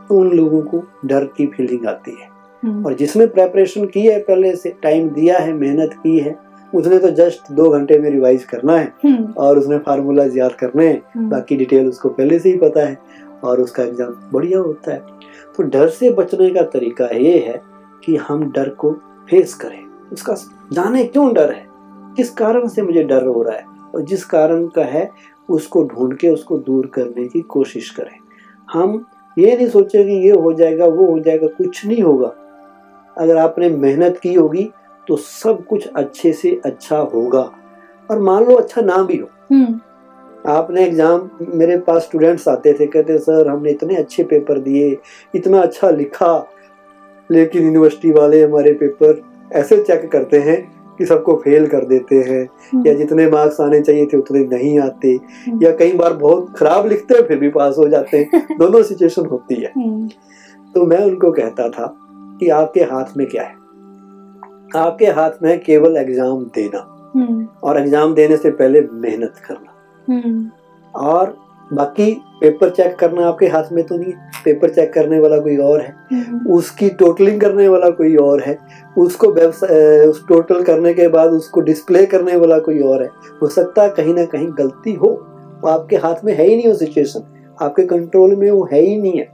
तो 0.09 0.19
उन 0.19 0.31
लोगों 0.31 0.61
को 0.63 0.83
डर 1.05 1.25
की 1.37 1.47
फीलिंग 1.47 1.87
आती 1.87 2.11
है। 2.13 2.29
हम्म, 2.63 2.85
और 2.87 2.95
जिसने 2.95 3.27
प्रेपरेशन 3.29 3.85
की 3.87 4.07
है 4.07 4.19
पहले 4.21 4.55
से 4.57 4.75
टाइम 4.83 5.09
दिया 5.11 5.39
है 5.39 5.53
मेहनत 5.53 5.91
की 6.03 6.19
है 6.19 6.37
उसने 6.73 6.99
तो 6.99 7.11
जस्ट 7.11 7.53
दो 7.53 7.69
घंटे 7.71 7.99
में 7.99 8.11
रिवाइज 8.11 8.45
करना 8.45 8.77
है 8.77 8.93
हम्म, 9.05 9.33
और 9.33 9.59
उसने 9.59 9.79
फार्मूलाज 9.79 10.37
याद 10.39 10.55
करने 10.55 10.87
हैं। 10.87 11.03
हम्म, 11.15 11.29
बाकी 11.31 11.57
डिटेल 11.57 11.89
उसको 11.89 12.09
पहले 12.09 12.39
से 12.39 12.49
ही 12.49 12.59
पता 12.59 12.87
है 12.87 12.99
और 13.45 13.61
उसका 13.61 13.83
एग्ज़ाम 13.83 14.15
बढ़िया 14.33 14.59
होता 14.59 14.93
है। 14.93 14.99
तो 15.57 15.63
डर 15.65 15.89
से 15.89 16.11
बचने 16.11 16.51
का 16.51 16.63
तरीका 16.69 17.07
ये 17.07 17.39
है 17.39 17.61
कि 18.05 18.17
हम 18.19 18.51
डर 18.53 18.69
को 18.71 18.93
फेस 19.29 19.55
करें। 19.55 19.83
उसका 20.13 20.35
जाने 20.73 21.05
क्यों 21.05 21.33
डर 21.35 21.53
है? 21.53 21.67
किस 22.17 22.31
कारण 22.31 22.67
से 22.69 22.83
मुझे 22.83 23.03
डर 23.05 23.27
हो 23.27 23.43
रहा 23.43 23.57
है? 23.57 23.65
और 23.95 24.03
जिस 24.03 24.25
कारण 24.25 24.67
का 24.67 24.85
है 24.85 25.11
उसको 25.49 25.83
ढूंढ 25.85 26.17
के 26.17 26.29
उसको 26.29 26.59
दूर 26.59 26.87
करने 26.87 27.27
की 27.27 27.41
कोशिश 27.49 27.91
करें। 27.91 28.19
हम 28.69 29.05
ये 29.37 29.57
नहीं 29.57 29.69
सोचे 29.69 30.05
कि 30.05 30.13
ये 30.27 30.31
हो 30.33 30.53
जाएगा 30.53 30.87
वो 30.87 31.07
हो 31.07 31.19
जाएगा 31.19 31.47
कुछ 31.49 31.85
नहीं 31.87 32.03
होगा। 32.03 32.33
अगर 33.17 33.37
आपने 33.37 33.69
मेहनत 33.69 34.19
की 34.23 34.35
होगी 34.35 34.71
तो 35.09 35.17
सब 35.17 35.65
कुछ 35.67 35.87
अच्छे 35.89 36.33
से 36.33 36.61
अच्छा 36.65 36.99
होगा। 37.15 37.51
और 38.09 38.19
मान 38.21 38.45
लो 38.45 38.55
अच्छा 38.55 38.81
ना 38.81 39.03
भी 39.03 39.17
हो। 39.17 39.29
हम्म, 39.51 39.79
आपने 40.47 40.85
एग्ज़ाम 40.85 41.29
मेरे 41.55 41.77
पास 41.79 42.03
स्टूडेंट्स 42.03 42.49
आते 42.49 42.73
थे 42.73 42.87
कहते 42.87 43.19
सर 43.19 43.49
हमने 43.49 43.71
इतने 43.71 43.97
अच्छे 43.97 44.25
पेपर 44.25 44.59
दिए 44.61 44.97
इतना 45.35 45.61
अच्छा 45.61 45.91
लिखा। 45.91 46.47
लेकिन 47.31 47.65
यूनिवर्सिटी 47.65 48.11
वाले 48.13 48.43
हमारे 48.43 48.73
पेपर 48.75 49.21
ऐसे 49.53 49.83
चेक 49.83 50.11
करते 50.13 50.39
हैं 50.41 50.57
कि 50.99 51.07
सबको 51.07 51.35
फेल 51.37 51.67
कर 51.67 51.85
देते 51.85 52.17
हैं 52.17 52.43
या 52.87 52.95
जितने 52.95 53.27
मार्क्स 53.31 53.61
आने 53.61 53.81
चाहिए 53.81 54.07
थे 54.07 54.17
उतने 54.17 54.41
नहीं 54.45 54.79
आते 54.81 55.13
या 55.63 55.71
कई 55.77 55.93
बार 55.93 56.13
बहुत 56.13 56.55
खराब 56.59 56.87
लिखते 56.87 57.15
हैं 57.15 57.27
फिर 57.27 57.39
भी 57.39 57.49
पास 57.49 57.75
हो 57.79 57.89
जाते 57.89 58.19
हैं 58.19 58.47
दोनों 58.59 58.83
सिचुएशन 58.83 59.27
होती 59.27 59.55
है। 59.55 59.73
हम्म, 59.77 60.09
तो 60.75 60.87
मैं 60.87 61.05
उनको 61.05 61.33
कहता 61.33 61.69
था 61.69 61.95
कि 62.41 62.49
आपके 62.49 62.81
हाथ 62.81 63.17
में 63.17 63.27
क्या 63.27 63.43
है? 63.43 63.55
आपके 64.77 65.07
हाथ 65.07 65.43
में 65.43 65.51
है 65.51 65.57
केवल 65.59 65.97
एग्ज़ाम 65.97 66.45
देना 66.45 67.11
हम्म, 67.17 67.47
और 67.63 67.79
एग्ज़ाम 67.81 68.15
देने 68.15 68.37
से 68.37 68.51
पहले 68.51 68.81
मेहनत 68.93 69.35
करना। 69.49 69.75
हम्म, 70.09 70.51
और 70.95 71.37
बाकी 71.73 72.13
पेपर 72.41 72.71
चेक 72.71 72.97
करना 72.97 73.27
आपके 73.27 73.47
हाथ 73.47 73.73
में 73.73 73.85
तो 73.87 73.97
नहीं 73.97 74.13
है। 74.13 74.31
पेपर 74.45 74.71
चेक 74.71 74.93
करने 74.93 75.19
वाला 75.21 75.39
कोई 75.39 75.57
और 75.57 75.81
है। 75.81 75.95
हम्म, 76.13 76.51
उसकी 76.53 76.89
टोटलिंग 76.91 77.41
करने 77.41 77.69
वाला 77.69 77.91
कोई 77.91 78.17
और 78.17 78.43
है। 78.43 78.59
उसको 78.99 79.27
उस 80.11 80.27
टोटल 80.29 80.63
करने 80.63 80.95
के 80.95 81.09
बाद 81.09 81.31
उसको 81.31 81.61
डिस्प्ले 81.61 82.07
करने 82.07 82.37
वाला 82.37 82.59
कोई 82.59 82.81
और 82.81 83.03
है। 83.03 83.09
हो 83.43 83.47
सकता 83.47 83.83
है 83.83 83.89
कहीं 83.89 84.15
ना 84.15 84.25
कहीं 84.25 84.49
गलती 84.59 84.93
हो। 84.93 85.09
वो 85.63 85.69
आपके 85.69 85.97
हाथ 85.97 86.25
में 86.25 86.35
है 86.35 86.45
ही 86.45 86.57
नहीं 86.57 86.69
वो 86.69 86.75
सिचुएशन 86.75 87.57
आपके 87.63 87.87
कंट्रोल 87.87 88.37
में 88.37 88.51
वो 88.51 88.69
है 88.73 88.81
ही 88.81 89.01
नहीं 89.01 89.19
है। 89.19 89.29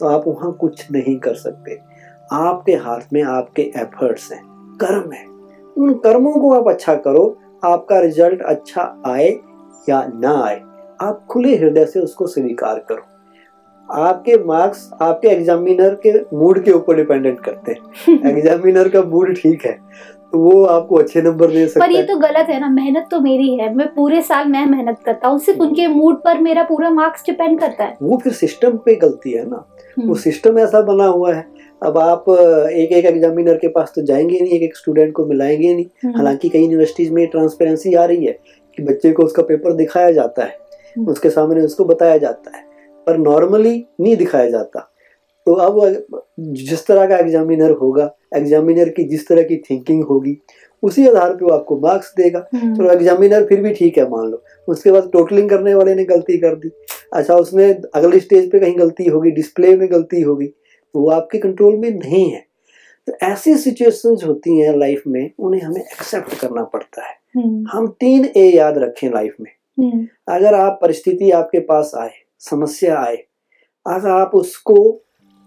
तो 0.00 0.06
आप 0.06 0.24
वहाँ 0.28 0.52
कुछ 0.52 0.86
नहीं 0.92 1.18
कर 1.18 1.34
सकते। 1.34 1.78
आपके 2.32 2.72
हाथ 2.72 3.12
में 3.12 3.22
आपके 3.22 3.62
एफर्ट्स 3.62 4.32
हैं। 4.32 4.42
कर्म 4.80 5.12
है। 5.12 5.26
उन 5.78 5.94
कर्मों 5.94 6.32
को 6.32 6.52
आप 6.52 6.68
अच्छा 6.68 6.94
करो। 6.94 7.36
आपका 7.64 7.98
रिज़ल्ट 7.98 8.42
अच्छा 8.42 9.02
आए 9.06 9.28
या 9.88 10.10
ना 10.14 10.44
आए। 10.46 10.60
आप 11.00 11.24
खुले 11.30 11.56
हृदय 11.56 11.84
से 11.86 12.00
उसको 12.00 12.26
स्वीकार 12.26 12.78
करो। 12.88 13.02
आपके 13.88 14.36
मार्क्स 14.44 14.90
आपके 15.02 15.28
एग्जामिनर 15.28 15.94
के 16.06 16.12
मूड 16.36 16.62
के 16.64 16.70
ऊपर 16.70 16.96
डिपेंडेंट 16.96 17.40
करते 17.40 17.72
हैं। 17.72 18.20
एग्जामिनर 18.30 18.88
का 18.88 19.02
मूड 19.02 19.34
ठीक 19.34 19.64
है 19.66 19.72
तो 20.32 20.38
वो 20.38 20.64
आपको 20.64 20.96
अच्छे 20.96 21.22
नंबर 21.22 21.50
दे 21.50 21.66
सकता 21.68 21.86
पर 21.86 21.92
ये 21.92 22.00
है। 22.00 22.06
तो 22.06 22.16
गलत 22.16 22.46
है 22.48 22.60
ना 22.60 22.68
मेहनत 22.68 23.06
तो 23.10 23.20
मेरी 23.20 23.54
है। 23.56 23.74
मैं 23.74 23.86
पूरे 23.94 24.22
साल 24.22 24.48
मैं 24.48 24.66
मेहनत 24.66 24.98
करता 25.06 25.28
हूँ 25.28 25.38
सिर्फ़ 25.38 25.60
उनके 25.60 25.86
मूड 25.86 26.16
पर 26.16 26.38
मेरा 26.38 26.62
पूरा 26.62 26.90
मार्क्स 26.90 27.24
डिपेंड 27.26 27.58
करता 27.60 27.84
है। 27.84 27.96
वो 28.02 28.16
फिर 28.16 28.32
सिस्टम 28.32 28.76
पे 28.76 28.94
गलती 28.94 29.30
है 29.30 29.48
ना। 29.50 29.64
हम्म, 29.98 30.08
वो 30.08 30.14
सिस्टम 30.14 30.58
ऐसा 30.58 30.82
बना 30.82 31.04
हुआ 31.04 31.34
है। 31.34 31.46
अब 31.82 31.98
आप 31.98 32.24
एक 32.72 32.92
एक 32.92 33.04
एग्जामिनर 33.04 33.56
के 33.56 33.68
पास 33.68 33.92
तो 33.96 34.02
जाएँगे 34.02 34.40
नहीं 34.40 34.52
एक 34.52 34.62
एक 34.62 34.76
स्टूडेंट 34.76 35.12
को 35.12 35.26
मिलाएँगे 35.26 35.74
नहीं। 35.74 35.86
हम्म, 36.04 36.16
हालाँकि 36.16 36.48
कई 36.48 36.62
यूनिवर्सिटीज 36.62 37.10
में 37.10 37.26
ट्रांसपेरेंसी 37.26 37.94
आ 37.94 38.04
रही 38.04 38.24
है 38.24 38.38
कि 38.78 38.82
बच्चे 38.82 39.12
को 39.12 39.22
उसका 39.22 39.42
पेपर 39.42 39.72
दिखाया 39.72 40.10
जाता 40.12 40.42
है। 40.42 40.48
हम्म। 40.48 40.67
उसके 41.06 41.30
सामने 41.30 41.62
उसको 41.62 41.84
बताया 41.84 42.16
जाता 42.18 42.56
है 42.56 42.66
पर 43.06 43.18
नॉर्मली 43.18 43.84
नहीं 44.00 44.16
दिखाया 44.16 44.50
जाता। 44.50 44.80
तो 45.46 45.52
अब 45.54 46.24
जिस 46.40 46.86
तरह 46.86 47.06
का 47.06 47.16
एग्जामिनर 47.16 47.70
होगा 47.72 48.10
एग्जामिनर 48.36 48.88
की 48.88 49.04
जिस 49.04 49.26
तरह 49.28 49.42
की 49.42 49.56
थिंकिंग 49.70 50.02
होगी 50.04 50.36
उसी 50.82 51.06
आधार 51.08 51.34
पे 51.34 51.44
वो 51.44 51.50
आपको 51.50 51.78
मार्क्स 51.80 52.12
देगा। 52.16 52.46
हम्म, 52.54 52.74
तो 52.76 52.90
एग्जामिनर 52.92 53.44
फिर 53.44 53.60
भी 53.60 53.72
ठीक 53.74 53.98
है 53.98 54.08
मान 54.10 54.26
लो। 54.26 54.42
उसके 54.68 54.90
बाद 54.90 55.08
टोटलिंग 55.12 55.48
करने 55.50 55.74
वाले 55.74 55.94
ने 55.94 56.04
गलती 56.04 56.36
कर 56.38 56.54
दी। 56.54 56.70
अच्छा 57.12 57.34
उसमें 57.36 57.80
अगले 57.94 58.20
स्टेज 58.20 58.50
पे 58.52 58.58
कहीं 58.58 58.78
गलती 58.78 59.04
होगी 59.04 59.30
डिस्प्ले 59.30 59.76
में 59.76 59.90
गलती 59.90 60.20
होगी 60.20 60.46
तो 60.46 61.00
वो 61.00 61.10
आपके 61.10 61.38
कंट्रोल 61.38 61.76
में 61.76 61.90
नहीं 61.90 62.30
है। 62.30 62.46
तो 63.08 63.12
ऐसी 63.22 63.56
सिचुएशंस 63.56 64.24
होती 64.24 64.60
हैं 64.60 64.76
लाइफ 64.76 65.02
में 65.06 65.30
उन्हें 65.38 65.62
हमें 65.62 65.80
एक्सेप्ट 65.80 66.38
करना 66.40 66.62
पड़ता 66.64 67.06
है। 67.06 67.14
हम्म, 67.36 67.66
हम 67.72 67.86
तीन 68.00 68.24
ए 68.36 68.50
याद 68.50 68.78
रखें 68.78 69.08
लाइफ 69.10 69.36
में। 69.40 69.50
अगर 69.78 70.54
आप 70.54 70.78
परिस्थिति 70.82 71.30
आपके 71.32 71.60
पास 71.62 71.92
आए 71.98 72.10
समस्या 72.42 72.98
आए 73.00 73.16
अगर 73.86 74.10
आप 74.10 74.30
उसको 74.34 74.76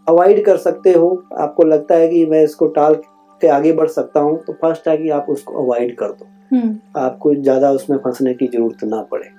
अवॉइड 0.08 0.44
कर 0.46 0.58
सकते 0.58 0.92
हो। 0.92 1.10
आपको 1.38 1.64
लगता 1.64 1.96
है 1.96 2.08
कि 2.08 2.26
मैं 2.26 2.44
इसको 2.44 2.68
टाल 2.70 2.96
के 3.42 3.48
आगे 3.50 3.74
बढ़ 3.74 3.88
सकता 3.90 4.20
हूँ 4.20 4.38
तो 4.38 4.54
फ़र्स्ट 4.54 4.88
है 4.88 4.98
कि 4.98 5.10
आप 5.10 5.26
उसको 5.30 5.64
अवॉइड 5.64 5.96
कर 5.98 6.12
दो। 6.12 6.26
हम्म, 6.52 6.78
आपको 6.98 7.34
ज़्यादा 7.36 7.72
उसमें 7.72 7.98
फंसने 7.98 8.34
की 8.34 8.48
ज़रूरत 8.48 8.84
ना 8.84 9.02
पड़े। 9.12 9.30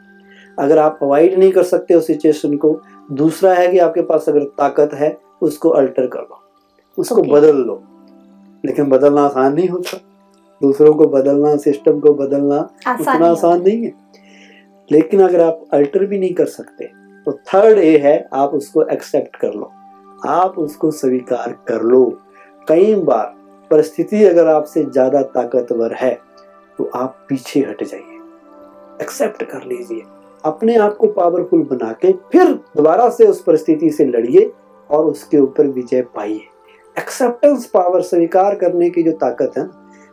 अगर 0.59 0.79
आप 0.79 0.99
अवॉइड 1.03 1.39
नहीं 1.39 1.51
कर 1.53 1.63
सकते 1.65 1.95
उस 1.95 2.07
सिचुएशन 2.07 2.57
को 2.57 2.81
दूसरा 3.13 3.55
है 3.55 3.67
कि 3.69 3.79
आपके 3.79 4.03
पास 4.03 4.29
अगर 4.29 4.45
ताकत 4.59 4.95
है 4.95 5.17
उसको 5.43 5.69
अल्टर 5.71 6.07
कर 6.07 6.21
लो 6.21 6.41
उसको 6.99 7.15
Okay. 7.15 7.33
बदल 7.33 7.57
लो 7.57 7.83
लेकिन 8.65 8.89
बदलना 8.91 9.23
आसान 9.23 9.55
नहीं 9.55 9.69
होता। 9.69 9.99
दूसरों 10.61 10.93
को 10.95 11.07
बदलना 11.09 11.57
सिस्टम 11.57 12.01
को 12.01 12.13
बदलना 12.15 12.57
आसान 12.87 13.01
उतना 13.01 13.31
आसान 13.31 13.63
नहीं 13.63 13.85
है। 13.85 13.93
लेकिन 14.89 15.21
अगर 15.21 15.41
आप 15.41 15.65
अल्टर 15.75 16.05
भी 16.07 16.19
नहीं 16.19 16.35
कर 16.35 16.47
सकते 16.47 16.91
तो 17.27 17.33
थर्ड 17.33 17.79
ए 17.79 17.97
है, 17.99 18.29
आप 18.33 18.55
उसको 18.55 18.83
एक्सेप्ट 18.85 19.37
कर 19.37 19.53
लो। 19.53 19.71
आप 20.29 20.59
उसको 20.59 20.91
स्वीकार 20.93 21.53
कर 21.69 21.83
लो। 21.83 22.05
कई 22.69 22.95
बार 22.97 23.35
परिस्थिति 23.71 24.25
अगर 24.25 24.49
आपसे 24.49 24.85
ज़्यादा 24.85 25.23
ताकतवर 25.35 25.95
है 25.95 26.15
तो 26.79 26.91
आप 26.95 27.25
पीछे 27.29 27.61
हट 27.61 27.83
जाइए। 27.85 28.19
एक्सेप्ट 29.03 29.43
कर 29.43 29.65
लीजिए। 29.65 30.03
अपने 30.45 30.77
आप 30.77 30.97
को 30.97 31.07
पावरफुल 31.09 31.63
बना 31.71 31.93
के 31.95 32.13
फिर 32.33 32.53
दोबारा 32.77 33.09
से 33.11 33.27
उस 33.27 33.43
परिस्थिति 33.43 33.91
से 33.91 34.05
लड़िए 34.07 34.51
और 34.91 35.05
उसके 35.05 35.39
ऊपर 35.39 35.67
विजय 35.69 36.03
पाइए। 36.17 36.41
एक्सेप्टेंस 36.97 37.67
पावर 37.67 38.01
स्वीकार 38.03 38.55
करने 38.55 38.91
की 38.91 39.03
जो 39.03 39.13
ताकत 39.15 39.53
है, 39.59 39.65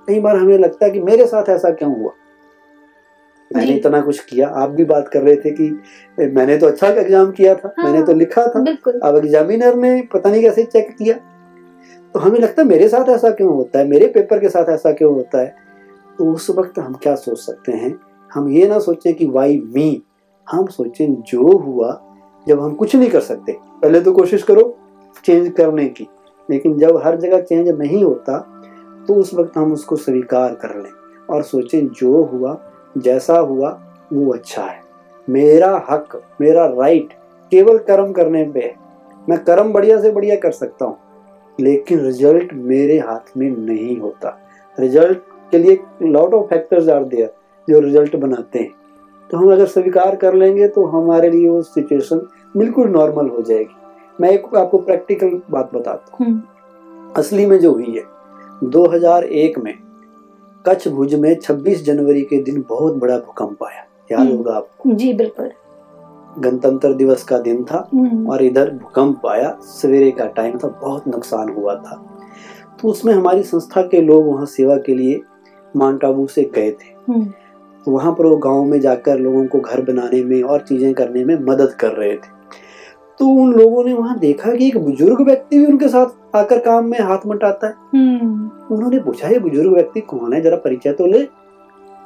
कई 0.07 0.19
बार 0.19 0.35
हमें 0.35 0.57
लगता 0.57 0.85
है 0.85 0.91
कि 0.91 0.99
मेरे 1.01 1.25
साथ 1.27 1.49
ऐसा 1.49 1.71
क्यों 1.71 1.95
हुआ? 1.95 2.11
मैंने 3.51 3.73
इतना 3.73 4.01
कुछ 4.01 4.19
किया। 4.21 4.47
आप 4.47 4.69
भी 4.69 4.83
बात 4.85 5.07
कर 5.07 5.21
रहे 5.21 5.35
थे 5.35 5.51
कि 5.51 6.27
मैंने 6.33 6.57
तो 6.57 6.67
अच्छा 6.67 6.87
एग्ज़ाम 6.87 7.31
किया 7.31 7.53
था 7.55 7.73
हाँ। 7.77 7.85
मैंने 7.85 8.05
तो 8.05 8.13
लिखा 8.13 8.45
था। 8.45 8.59
अब 9.03 9.17
एग्जामिनर 9.17 9.75
ने 9.75 10.01
पता 10.13 10.29
नहीं 10.29 10.41
कैसे 10.41 10.63
चेक 10.65 10.95
किया। 10.97 11.15
तो 12.15 12.19
हमें 12.19 12.39
लगता 12.39 12.61
है 12.61 12.67
मेरे 12.67 12.87
साथ 12.89 13.09
ऐसा 13.09 13.29
क्यों 13.31 13.53
होता 13.55 13.79
है? 13.79 13.87
मेरे 13.87 14.07
पेपर 14.07 14.39
के 14.39 14.49
साथ 14.49 14.69
ऐसा 14.69 14.91
क्यों 14.91 15.13
होता 15.13 15.41
है? 15.41 15.55
तो 16.19 16.31
उस 16.33 16.49
वक्त 16.49 16.79
हम 16.79 16.93
क्या 16.93 17.15
सोच 17.15 17.39
सकते 17.39 17.71
हैं? 17.71 17.95
हम 18.31 18.49
ये 18.49 18.67
ना 18.67 18.79
सोचें 18.79 19.13
कि 19.13 19.25
वाई 19.27 19.57
मी? 19.75 20.01
हम 20.47 20.67
सोचें 20.67 21.13
जो 21.23 21.57
हुआ 21.57 21.99
जब 22.47 22.61
हम 22.61 22.73
कुछ 22.73 22.95
नहीं 22.95 23.09
कर 23.09 23.21
सकते। 23.21 23.55
पहले 23.81 24.01
तो 24.01 24.11
कोशिश 24.11 24.43
करो 24.43 24.75
चेंज 25.25 25.51
करने 25.57 25.85
की। 25.87 26.07
लेकिन 26.49 26.77
जब 26.77 27.01
हर 27.05 27.17
जगह 27.17 27.41
चेंज 27.41 27.69
नहीं 27.69 28.03
होता 28.03 28.37
तो 29.07 29.15
उस 29.15 29.33
वक्त 29.33 29.57
हम 29.57 29.73
उसको 29.73 29.95
स्वीकार 29.95 30.53
कर 30.61 30.75
लें 30.75 30.91
और 31.29 31.43
सोचें 31.43 31.87
जो 31.89 32.23
हुआ 32.23 32.53
जैसा 32.99 33.37
हुआ 33.39 33.69
वो 34.13 34.31
अच्छा 34.33 34.63
है। 34.63 34.81
मेरा 35.27 35.71
हक 35.89 36.21
मेरा 36.41 36.65
राइट 36.67 37.13
केवल 37.51 37.77
कर्म 37.87 38.11
करने 38.11 38.43
पे 38.45 38.59
है। 38.59 38.75
मैं 39.27 39.37
कर्म 39.43 39.71
बढ़िया 39.73 39.99
से 40.01 40.11
बढ़िया 40.11 40.35
कर 40.35 40.51
सकता 40.51 40.85
हूँ 40.85 40.97
लेकिन 41.59 41.99
रिज़ल्ट 41.99 42.53
मेरे 42.53 42.97
हाथ 42.99 43.37
में 43.37 43.49
नहीं 43.49 43.97
होता। 43.99 44.37
रिज़ल्ट 44.77 45.21
के 45.51 45.57
लिए 45.57 45.79
lot 46.03 46.33
of 46.33 46.45
factors 46.49 46.89
are 46.89 47.03
there 47.03 47.33
जो 47.67 47.79
रिज़ल्ट 47.79 48.15
बनाते 48.15 48.59
हैं। 48.59 48.71
तो 49.29 49.37
हम 49.37 49.51
अगर 49.53 49.65
स्वीकार 49.65 50.15
कर 50.15 50.33
लेंगे 50.33 50.67
तो 50.67 50.85
हमारे 50.87 51.29
लिए 51.29 51.49
वो 51.49 51.61
सिचुएशन 51.63 52.21
बिल्कुल 52.57 52.87
नॉर्मल 52.89 53.27
हो 53.29 53.41
जाएगी। 53.41 53.75
मैं 54.19 54.29
एक 54.31 54.55
आपको 54.57 54.77
प्रैक्टिकल 54.77 55.41
बात 55.51 55.73
बताता 55.73 56.15
हूँ। 56.15 56.27
हम्म, 56.27 57.13
असली 57.17 57.45
में 57.45 57.57
जो 57.59 57.71
हुई 57.73 57.95
है 57.95 58.03
2001 58.65 59.57
में 59.57 59.73
कच्छ 60.65 60.87
भुज 60.87 61.15
में 61.15 61.39
26 61.39 61.83
जनवरी 61.83 62.21
के 62.21 62.43
दिन 62.43 62.65
बहुत 62.69 62.95
बड़ा 62.95 63.17
भूकंप 63.17 63.63
आया। 63.63 63.85
याद 64.11 64.19
हम्म। 64.19 64.37
होगा 64.37 64.53
आपको। 64.53 64.93
जी 64.93 65.13
बिल्कुल। 65.13 65.51
गणतंत्र 66.39 66.93
दिवस 66.93 67.23
का 67.23 67.37
दिन 67.37 67.63
था 67.63 67.89
हम्म, 67.93 68.29
और 68.29 68.43
इधर 68.43 68.71
भूकंप 68.71 69.25
आया। 69.27 69.57
सवेरे 69.61 70.11
का 70.11 70.25
टाइम 70.25 70.57
था 70.57 70.67
बहुत 70.67 71.07
नुकसान 71.07 71.49
हुआ 71.49 71.75
था। 71.75 72.15
तो 72.81 72.87
उसमें 72.87 73.13
हमारी 73.13 73.43
संस्था 73.43 73.81
के 73.81 74.01
लोग 74.01 74.25
वहाँ 74.27 74.45
सेवा 74.45 74.77
के 74.77 74.95
लिए 74.95 75.21
माउंट 75.75 76.05
आबू 76.05 76.27
से 76.27 76.51
गए 76.55 76.71
थे। 76.71 77.11
हम्म, 77.11 77.25
तो 77.85 77.91
वहाँ 77.91 78.11
पर 78.11 78.25
वो 78.25 78.37
गाँव 78.37 78.63
में 78.63 78.79
जाकर 78.79 79.19
लोगों 79.19 79.47
को 79.47 79.59
घर 79.59 79.81
बनाने 79.81 80.23
में 80.23 80.43
और 80.43 80.59
चीज़ें 80.61 80.93
करने 80.93 81.25
में 81.25 81.39
मदद 81.39 81.73
कर 81.73 81.91
रहे 81.91 82.15
थे। 82.15 82.38
तो 83.19 83.27
उन 83.27 83.53
लोगों 83.53 83.83
ने 83.83 83.93
वहाँ 83.93 84.19
देखा 84.19 84.55
कि 84.55 84.67
एक 84.67 84.77
बुज़ुर्ग 84.77 85.21
व्यक्ति 85.21 85.57
भी 85.57 85.65
उनके 85.65 85.87
साथ 85.87 86.35
आकर 86.35 86.59
काम 86.59 86.85
में 86.85 86.99
हाथ 86.99 87.17
मटाता 87.27 87.67
है। 87.67 87.73
हम्म, 87.73 88.51
उन्होंने 88.75 88.99
पूछा 88.99 89.27
ये 89.27 89.39
बुज़ुर्ग 89.39 89.73
व्यक्ति 89.73 90.01
कौन 90.01 90.33
है? 90.33 90.41
जरा 90.41 90.57
परिचय 90.57 90.91
तो 90.91 91.05
ले। 91.05 91.23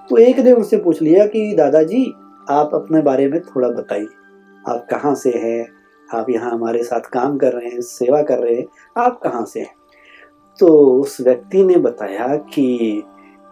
तो 0.09 0.17
एक 0.17 0.39
ने 0.39 0.51
उनसे 0.51 0.77
पूछ 0.77 1.01
लिया 1.01 1.25
कि 1.25 1.55
दादाजी 1.55 2.13
आप 2.49 2.71
अपने 2.73 3.01
बारे 3.01 3.27
में 3.27 3.41
थोड़ा 3.41 3.69
बताइए। 3.69 4.07
आप 4.69 4.87
कहाँ 4.89 5.15
से 5.15 5.29
हैं? 5.29 5.67
आप 6.13 6.29
यहाँ 6.29 6.51
हमारे 6.51 6.83
साथ 6.83 6.99
काम 6.99 7.37
कर 7.37 7.53
रहे 7.53 7.69
हैं 7.69 7.81
सेवा 7.81 8.21
कर 8.21 8.37
रहे 8.37 8.55
हैं। 8.55 8.65
आप 8.97 9.19
कहाँ 9.23 9.45
से 9.45 9.59
हैं? 9.59 9.75
तो 10.59 10.67
उस 11.01 11.21
व्यक्ति 11.21 11.63
ने 11.63 11.75
बताया 11.75 12.27
कि 12.27 13.03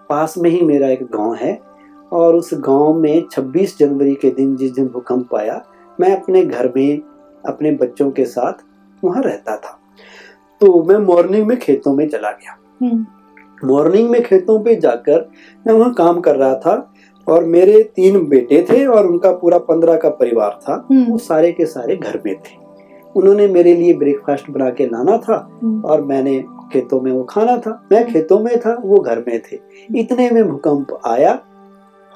पास 0.10 0.38
में 0.38 0.50
ही 0.50 0.62
मेरा 0.62 0.88
एक 0.88 1.04
गाँव 1.04 1.34
है 1.34 1.62
और 2.14 2.36
उस 2.36 2.50
गाँव 2.54 2.94
में 2.94 3.24
26 3.32 3.80
जनवरी 3.80 4.16
के 4.16 4.30
दिन 4.30 4.56
जिस 4.56 4.72
दिन 4.72 4.88
भूकंप 4.88 5.36
आया 5.36 5.66
मैं 6.00 6.22
अपने 6.22 6.46
घर 6.46 6.74
में 6.76 7.02
अपने 7.46 7.72
बच्चों 7.72 8.12
के 8.12 8.26
साथ 8.26 8.54
वहाँ 9.04 9.24
रहता 9.24 9.56
था। 9.56 9.80
तो 10.62 10.84
मैं 10.84 10.98
मॉर्निंग 10.98 11.48
में 11.48 11.60
खेतों 11.60 11.94
में 11.94 12.10
चला 12.10 12.32
गया। 12.32 12.58
हम्म, 12.82 13.06
मॉर्निंग 13.68 14.10
में 14.10 14.24
खेतों 14.24 14.64
पे 14.64 14.76
जाकर 14.76 15.30
मैं 15.68 15.74
वहाँ 15.74 15.94
काम 15.94 16.20
कर 16.22 16.36
रहा 16.36 16.56
था 16.56 16.94
और 17.28 17.44
मेरे 17.46 17.84
तीन 17.84 18.28
बेटे 18.28 18.66
थे 18.70 18.86
और 18.86 19.08
उनका 19.08 19.32
पूरा 19.32 19.58
पंद्रह 19.58 19.98
का 19.98 20.10
परिवार 20.10 20.60
था। 20.64 20.88
हम्म, 20.92 21.12
वो 21.12 21.18
सारे 21.18 21.52
के 21.52 21.66
सारे 21.66 21.96
घर 21.96 22.22
में 22.26 22.36
थे। 22.36 22.60
उन्होंने 23.16 23.48
मेरे 23.48 23.76
लिए 23.76 23.94
ब्रेकफास्ट 23.94 24.50
बना 24.50 24.70
के 24.70 24.86
लाना 24.86 25.18
था 25.18 25.60
हम्म, 25.64 25.82
और 25.82 26.02
मैंने 26.02 26.44
खेतों 26.74 27.02
में 27.02 27.12
वो 27.12 27.24
खाना 27.24 27.58
था। 27.58 27.88
मैं 27.92 28.14
खेतों 28.14 28.40
में 28.40 28.60
था 28.60 28.78
वो 28.86 28.98
घर 28.98 29.20
में 29.20 29.42
थे। 29.42 29.60
इतने 29.96 30.30
में 30.32 30.48
भूकंप 30.48 31.00
आया 31.06 31.40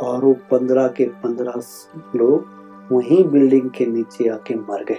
और 0.01 0.25
वो 0.25 0.33
पंद्रह 0.51 0.87
के 0.87 1.05
पंद्रह 1.05 1.53
लोग 2.15 2.45
वहीं 2.91 3.23
बिल्डिंग 3.23 3.69
के 3.69 3.85
नीचे 3.85 4.29
आके 4.29 4.55
मर 4.55 4.83
गए। 4.83 4.97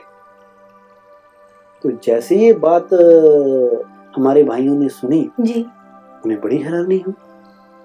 तो 1.86 1.92
जैसे 2.04 2.36
ये 2.36 2.52
बात 2.52 2.88
हमारे 4.16 4.42
भाइयों 4.44 4.78
ने 4.78 4.88
सुनी 4.88 5.30
जी। 5.40 5.66
उन्हें 6.24 6.40
बड़ी 6.40 6.58
हैरानी 6.58 6.98
हुई 6.98 7.14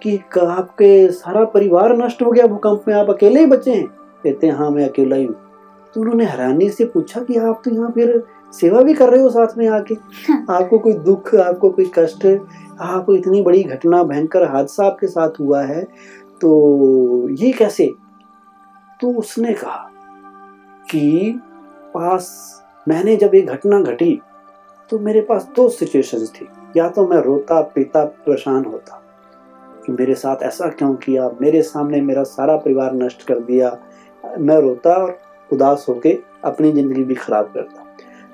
कि 0.02 0.40
आपके 0.42 1.12
सारा 1.12 1.44
परिवार 1.44 1.98
नष्ट 1.98 2.22
हो 2.22 2.32
गया 2.32 2.48
भूकंप 2.48 2.86
में 2.88 2.96
आप 2.96 3.10
अकेले 3.10 3.40
ही 3.40 3.46
बचे 3.46 3.74
हैं। 3.74 3.88
कहते 4.24 4.48
हैं 4.48 4.54
हाँ 4.54 4.72
मैं 4.72 4.90
अकेला 4.90 5.16
ही 5.16 5.26
हूँ। 5.26 5.36
तो 5.94 6.02
उन्होंने 6.02 6.26
हैरानी 6.26 6.70
से 6.70 6.86
पूछा 6.86 7.22
कि 7.22 7.36
आप 7.36 7.62
तो 7.66 7.72
यहाँ 7.72 7.92
फिर 7.92 8.24
सेवा 8.54 8.82
भी 8.82 8.94
कर 8.94 9.10
रहे 9.10 9.22
हो 9.22 9.30
साथ 9.30 9.58
में 9.58 9.68
आके? 9.70 9.96
आपको 10.54 10.80
कोई 10.80 10.94
दुख 10.94 11.36
आपको 11.36 11.70
कोई 11.70 11.92
कष्ट? 11.96 12.40
आप 12.82 13.06
इतनी 13.10 13.42
बड़ी 13.42 13.64
घटना 13.64 14.04
भयंकर 14.04 14.44
हादसा 14.44 14.86
आपके 14.86 15.08
साथ 15.08 15.30
हुआ 15.40 15.62
है 15.62 15.84
तो 16.42 17.30
ये 17.30 17.52
कैसे? 17.52 17.94
तो 19.02 19.14
उसने 19.14 19.54
कहा 19.54 19.92
कि 20.92 21.40
पास 21.94 22.61
मैंने 22.88 23.16
जब 23.16 23.36
ये 23.36 23.42
घटना 23.42 23.80
घटी 23.82 24.22
तो 24.92 25.00
मेरे 25.00 25.22
पास 25.22 25.48
दो 25.56 25.68
सिचुएशंस 25.70 26.32
थी। 26.32 26.48
या 26.78 26.88
तो 26.90 27.08
मैं 27.08 27.18
रोता 27.18 27.62
पीता 27.76 28.04
परेशान 28.06 28.66
होता 28.66 29.02
कि 29.86 29.92
मेरे 29.92 30.16
साथ 30.16 30.44
ऐसा 30.44 30.68
क्यों 30.70 30.94
किया? 30.96 31.30
मेरे 31.42 31.62
सामने 31.62 32.02
मेरा 32.02 32.24
सारा 32.24 32.56
परिवार 32.58 32.94
नष्ट 32.94 33.26
कर 33.28 33.40
दिया। 33.40 33.78
मैं 34.40 34.60
रोता 34.62 34.94
और 34.94 35.18
उदास 35.50 35.86
होके 35.90 36.18
अपनी 36.46 36.72
ज़िंदगी 36.72 37.04
भी 37.04 37.16
खराब 37.16 37.52
करता। 37.54 37.86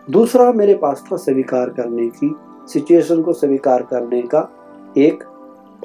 दूसरा 0.10 0.52
मेरे 0.54 0.76
पास 0.76 1.04
था 1.12 1.18
स्वीकार 1.18 1.70
करने 1.70 2.08
की 2.10 2.36
सिचुएशन 2.68 3.22
को 3.22 3.34
स्वीकार 3.34 3.84
करने 3.84 4.22
का 4.22 4.50
एक 4.98 5.24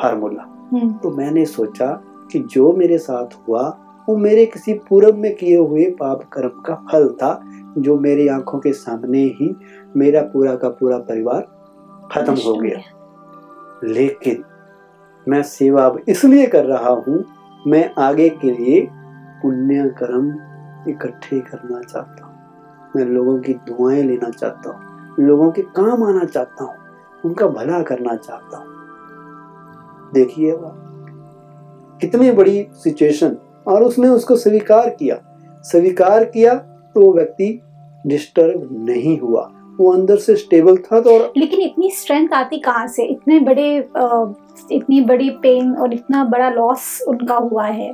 फार्मूला 0.01 0.43
हम्म, 0.73 0.93
तो 0.93 1.11
मैंने 1.11 1.45
सोचा 1.47 1.87
कि 2.33 2.39
जो 2.41 2.73
मेरे 2.73 2.99
साथ 2.99 3.39
हुआ 3.49 3.69
वो 4.09 4.17
मेरे 4.17 4.45
किसी 4.47 4.75
पूर्व 4.89 5.17
में 5.17 5.35
किए 5.37 5.57
हुए 5.57 5.85
पाप 6.01 6.23
कर्म 6.33 6.61
का 6.63 6.75
फल 6.91 7.09
था, 7.13 7.41
जो 7.79 7.99
मेरी 7.99 8.27
आँखों 8.29 8.59
के 8.59 8.73
सामने 8.73 9.23
ही 9.31 9.55
मेरा 9.97 10.23
पूरा 10.23 10.55
का 10.55 10.69
पूरा 10.71 10.99
परिवार 11.01 11.47
खत्म 12.13 12.35
हो 12.37 12.55
गया। 12.55 12.81
लेकिन 13.85 14.43
मैं 15.27 15.43
सेवा 15.43 15.85
अब 15.87 16.01
इसलिए 16.09 16.47
कर 16.47 16.65
रहा 16.65 16.91
हूँ, 16.91 17.25
मैं 17.67 17.91
आगे 17.99 18.29
के 18.31 18.51
लिए 18.51 18.81
पुण्य 19.43 19.89
कर्म 19.99 20.29
इकट्ठे 20.91 21.41
करना 21.41 21.81
चाहता 21.81 22.25
हूँ। 22.25 22.33
मैं 22.97 23.05
लोगों 23.07 23.39
की 23.39 23.55
दुआएँ 23.69 24.03
लेना 24.03 24.31
चाहता 24.31 24.71
हूँ, 24.71 25.15
लोगों 25.21 25.51
के 25.53 25.63
काम 25.77 26.03
आना 26.05 26.25
चाहता 26.25 26.65
हूँ, 26.65 26.75
उनका 27.25 27.47
भला 27.49 27.83
करना 27.83 28.17
चाहता 28.17 28.59
हूँ। 28.59 28.71
देखिए 30.15 30.57
कितनी 32.01 32.31
बड़ी 32.33 32.67
सिचुएशन 32.75 33.37
और 33.67 33.83
उसने 33.85 34.09
उसको 34.09 34.37
स्वीकार 34.37 34.89
किया। 34.91 35.19
स्वीकार 35.65 36.25
किया 36.25 36.55
तो 36.55 37.01
वो 37.01 37.13
व्यक्ति 37.15 37.59
डिस्टर्ब 38.05 38.69
नहीं 38.89 39.19
हुआ। 39.19 39.51
वो 39.81 39.93
अंदर 39.93 40.17
से 40.17 40.37
स्टेबल 40.37 40.77
था 40.77 41.01
तो 41.01 41.15
और 41.15 41.33
लेकिन 41.37 41.61
इतनी 41.61 41.91
स्ट्रेंथ 41.91 42.33
आती 42.35 42.59
कहाँ 42.59 42.87
से? 42.87 43.05
इतने 43.05 43.39
बड़े 43.41 43.77
इतनी 44.73 45.01
बड़ी 45.01 45.31
पेन 45.43 45.73
और 45.73 45.95
इतना 45.95 46.25
बड़ा 46.25 46.49
लॉस 46.51 47.01
उनका 47.09 47.37
हुआ 47.37 47.67
है। 47.67 47.91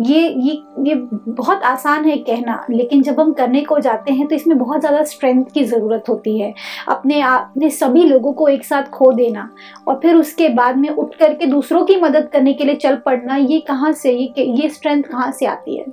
ये 0.00 0.20
ये 0.28 0.52
ये 0.86 0.94
बहुत 1.28 1.62
आसान 1.62 2.04
है 2.04 2.16
कहना 2.18 2.66
लेकिन 2.70 3.02
जब 3.02 3.20
हम 3.20 3.32
करने 3.32 3.60
को 3.60 3.78
जाते 3.78 4.12
हैं 4.12 4.26
तो 4.28 4.34
इसमें 4.34 4.56
बहुत 4.58 4.80
ज़्यादा 4.80 5.02
स्ट्रेंथ 5.04 5.44
की 5.44 5.64
ज़रूरत 5.64 6.08
होती 6.08 6.38
है। 6.40 6.52
अपने 6.88 7.20
अपने 7.22 7.70
सभी 7.70 8.04
लोगों 8.04 8.32
को 8.32 8.48
एक 8.48 8.64
साथ 8.64 8.90
खो 8.90 9.12
देना 9.12 9.48
और 9.88 9.98
फिर 10.02 10.14
उसके 10.14 10.48
बाद 10.48 10.76
में 10.76 10.88
उठ 10.88 11.14
करके 11.14 11.46
दूसरों 11.46 11.84
की 11.84 11.96
मदद 11.96 12.28
करने 12.32 12.52
के 12.52 12.64
लिए 12.64 12.74
चल 12.76 12.96
पड़ना 12.96 13.36
ये 13.36 13.60
कहाँ 13.60 13.92
से 13.92 14.12
ये 14.12 14.44
ये 14.52 14.68
स्ट्रेंथ 14.68 15.02
कहाँ 15.02 15.30
से 15.32 15.46
आती 15.46 15.76
है? 15.76 15.84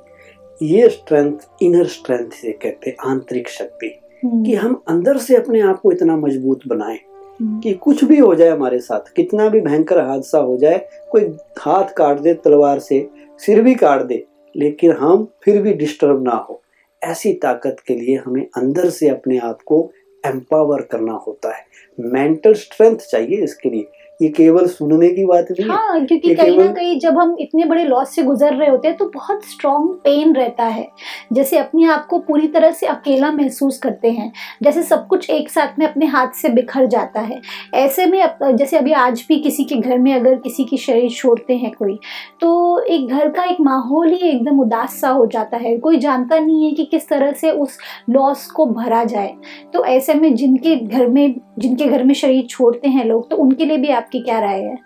ये 0.61 0.89
स्ट्रेंथ 0.89 1.47
इनर 1.61 1.87
स्ट्रेंथ 1.87 2.29
से 2.31 2.51
कहते 2.53 2.89
हैं 2.89 3.11
आंतरिक 3.11 3.49
शक्ति। 3.49 3.99
हम्म, 4.23 4.43
कि 4.45 4.53
हम 4.55 4.81
अंदर 4.87 5.17
से 5.17 5.35
अपने 5.35 5.61
आप 5.61 5.79
को 5.81 5.91
इतना 5.91 6.15
मज़बूत 6.17 6.67
बनाएँ 6.67 6.99
हम्म, 7.39 7.59
कि 7.59 7.73
कुछ 7.73 8.03
भी 8.03 8.17
हो 8.17 8.33
जाए 8.35 8.49
हमारे 8.49 8.79
साथ 8.79 9.11
कितना 9.15 9.47
भी 9.49 9.59
भयंकर 9.61 9.99
हादसा 9.99 10.39
हो 10.39 10.55
जाए 10.57 10.77
कोई 11.11 11.23
हाथ 11.59 11.93
काट 11.97 12.19
दे 12.19 12.33
तलवार 12.33 12.79
से 12.79 12.99
सिर 13.39 13.61
भी 13.61 13.75
काट 13.75 14.01
दे, 14.01 14.23
लेकिन 14.55 14.91
हम 14.91 15.27
फिर 15.43 15.61
भी 15.61 15.73
डिस्टर्ब 15.73 16.23
ना 16.23 16.35
हो। 16.49 16.61
ऐसी 17.03 17.33
ताकत 17.33 17.77
के 17.87 17.95
लिए 17.95 18.15
हमें 18.15 18.45
अंदर 18.57 18.89
से 18.89 19.09
अपने 19.09 19.37
आप 19.37 19.61
को 19.65 19.91
एम्पावर 20.25 20.81
करना 20.81 21.13
होता 21.13 21.55
है। 21.55 21.65
मेंटल 21.99 22.53
स्ट्रेंथ 22.53 22.97
चाहिए 22.97 23.43
इसके 23.43 23.69
लिए। 23.69 23.87
ये 24.21 24.29
केवल 24.29 24.67
सुनने 24.67 25.09
की 25.09 25.25
बात 25.25 25.45
नहीं 25.51 25.69
है। 25.69 25.75
हाँ 25.75 26.05
क्योंकि 26.05 26.35
कहीं 26.35 26.57
ना 26.57 26.63
कहीं 26.73 26.99
जब 26.99 27.17
हम 27.19 27.35
इतने 27.39 27.65
बड़े 27.65 27.83
लॉस 27.83 28.15
से 28.15 28.23
गुजर 28.23 28.53
रहे 28.53 28.69
होते 28.69 28.87
हैं 28.87 28.97
तो 28.97 29.05
बहुत 29.05 29.45
स्ट्रॉन्ग 29.45 29.89
पेन 29.89 30.33
रहता 30.33 30.63
है। 30.63 30.89
जैसे 31.33 31.57
अपने 31.57 31.85
आप 31.85 32.07
को 32.07 32.19
पूरी 32.19 32.47
तरह 32.47 32.71
से 32.71 32.85
अकेला 32.85 33.31
महसूस 33.31 33.77
करते 33.77 34.11
हैं। 34.11 34.33
जैसे 34.63 34.83
सब 34.83 35.07
कुछ 35.07 35.29
एक 35.29 35.49
साथ 35.49 35.79
में 35.79 35.87
अपने 35.87 36.05
हाथ 36.05 36.27
से 36.27 36.49
बिखर 36.49 36.85
जाता 36.85 37.19
है। 37.19 37.41
ऐसे 37.73 38.05
में 38.05 38.21
अप- 38.21 38.55
जैसे 38.55 38.77
अभी 38.77 38.91
आज 38.91 39.25
भी 39.27 39.39
किसी 39.39 39.63
के 39.63 39.75
घर 39.75 39.97
में 39.97 40.13
अगर 40.13 40.35
किसी 40.35 40.63
की 40.63 40.77
शरीर 40.77 41.09
छोड़ते 41.09 41.53
हैं 41.53 41.71
कोई 41.71 41.99
तो 42.41 42.79
एक 42.79 43.07
घर 43.07 43.29
का 43.29 43.43
एक 43.43 43.57
माहौल 43.61 44.09
ही 44.09 44.29
एकदम 44.29 44.59
उदास 44.59 44.99
सा 45.01 45.09
हो 45.09 45.25
जाता 45.25 45.57
है। 45.57 45.77
कोई 45.77 45.97
जानता 45.97 46.39
नहीं 46.39 46.65
है 46.65 46.71
कि 46.71 46.85
किस 46.85 47.07
तरह 47.07 47.31
से 47.31 47.51
उस 47.51 47.77
लॉस 48.09 48.47
को 48.47 48.65
भरा 48.65 49.03
जाए। 49.03 49.33
तो 49.73 49.85
ऐसे 49.85 50.13
में 50.13 50.35
जिनके 50.35 50.75
घर 50.75 51.07
में 51.07 51.35
जिनके 51.59 51.85
घर 51.85 52.03
में 52.03 52.13
शरीर 52.13 52.43
छोड़ते 52.43 52.89
हैं 52.89 53.05
लोग 53.05 53.29
तो 53.29 53.35
उनके 53.35 53.65
लिए 53.65 53.77
भी 53.77 53.87
आपकी 53.87 54.12
क्या 54.21 54.39
राय 54.39 54.61
है? 54.61 54.77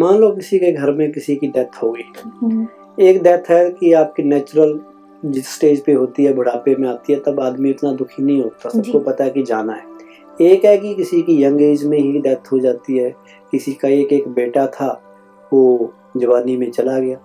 मान 0.00 0.14
लो 0.14 0.30
किसी 0.30 0.58
के 0.58 0.72
घर 0.72 0.92
में 0.92 1.12
किसी 1.12 1.36
की 1.36 1.46
डेथ 1.46 1.82
हो 1.82 1.90
गई। 1.90 2.02
हम्म, 2.24 2.66
एक 3.00 3.22
डेथ 3.22 3.50
है 3.50 3.70
कि 3.70 3.92
आपकी 3.92 4.22
नेचुरल 4.22 4.80
जिस 5.24 5.54
स्टेज 5.54 5.84
पे 5.84 5.92
होती 5.92 6.24
है 6.24 6.32
बुढ़ापे 6.32 6.74
में 6.74 6.88
आती 6.88 7.12
है 7.12 7.20
तब 7.20 7.40
आदमी 7.40 7.70
इतना 7.70 7.92
दुखी 7.92 8.22
नहीं 8.22 8.42
होता। 8.42 8.68
सबको 8.68 8.98
पता 8.98 9.24
है 9.24 9.30
कि 9.30 9.42
जाना 9.42 9.72
है। 9.72 9.82
एक 10.40 10.64
है 10.64 10.78
कि 10.78 10.94
किसी 10.94 11.22
की 11.22 11.42
यंग 11.42 11.62
एज 11.62 11.84
में 11.84 11.98
ही 11.98 12.20
डेथ 12.20 12.52
हो 12.52 12.58
जाती 12.58 12.98
है। 12.98 13.14
किसी 13.52 13.72
का 13.72 13.88
एक 13.88 14.12
एक 14.12 14.28
बेटा 14.28 14.66
था 14.66 15.02
वो 15.52 15.94
जवानी 16.16 16.56
में 16.56 16.70
चला 16.70 16.98
गया। 16.98 17.18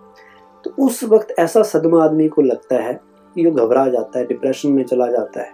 तो 0.64 0.86
उस 0.86 1.04
वक्त 1.04 1.36
ऐसा 1.40 1.62
सदमा 1.62 2.04
आदमी 2.04 2.28
को 2.28 2.42
लगता 2.42 2.84
है 2.84 3.02
कि 3.36 3.46
वो 3.46 3.52
घबरा 3.52 3.88
जाता 3.88 4.20
है 4.20 4.26
डिप्रेशन 4.26 4.72
में 4.72 4.84
चला 4.84 5.08
जाता 5.08 5.42
है। 5.42 5.52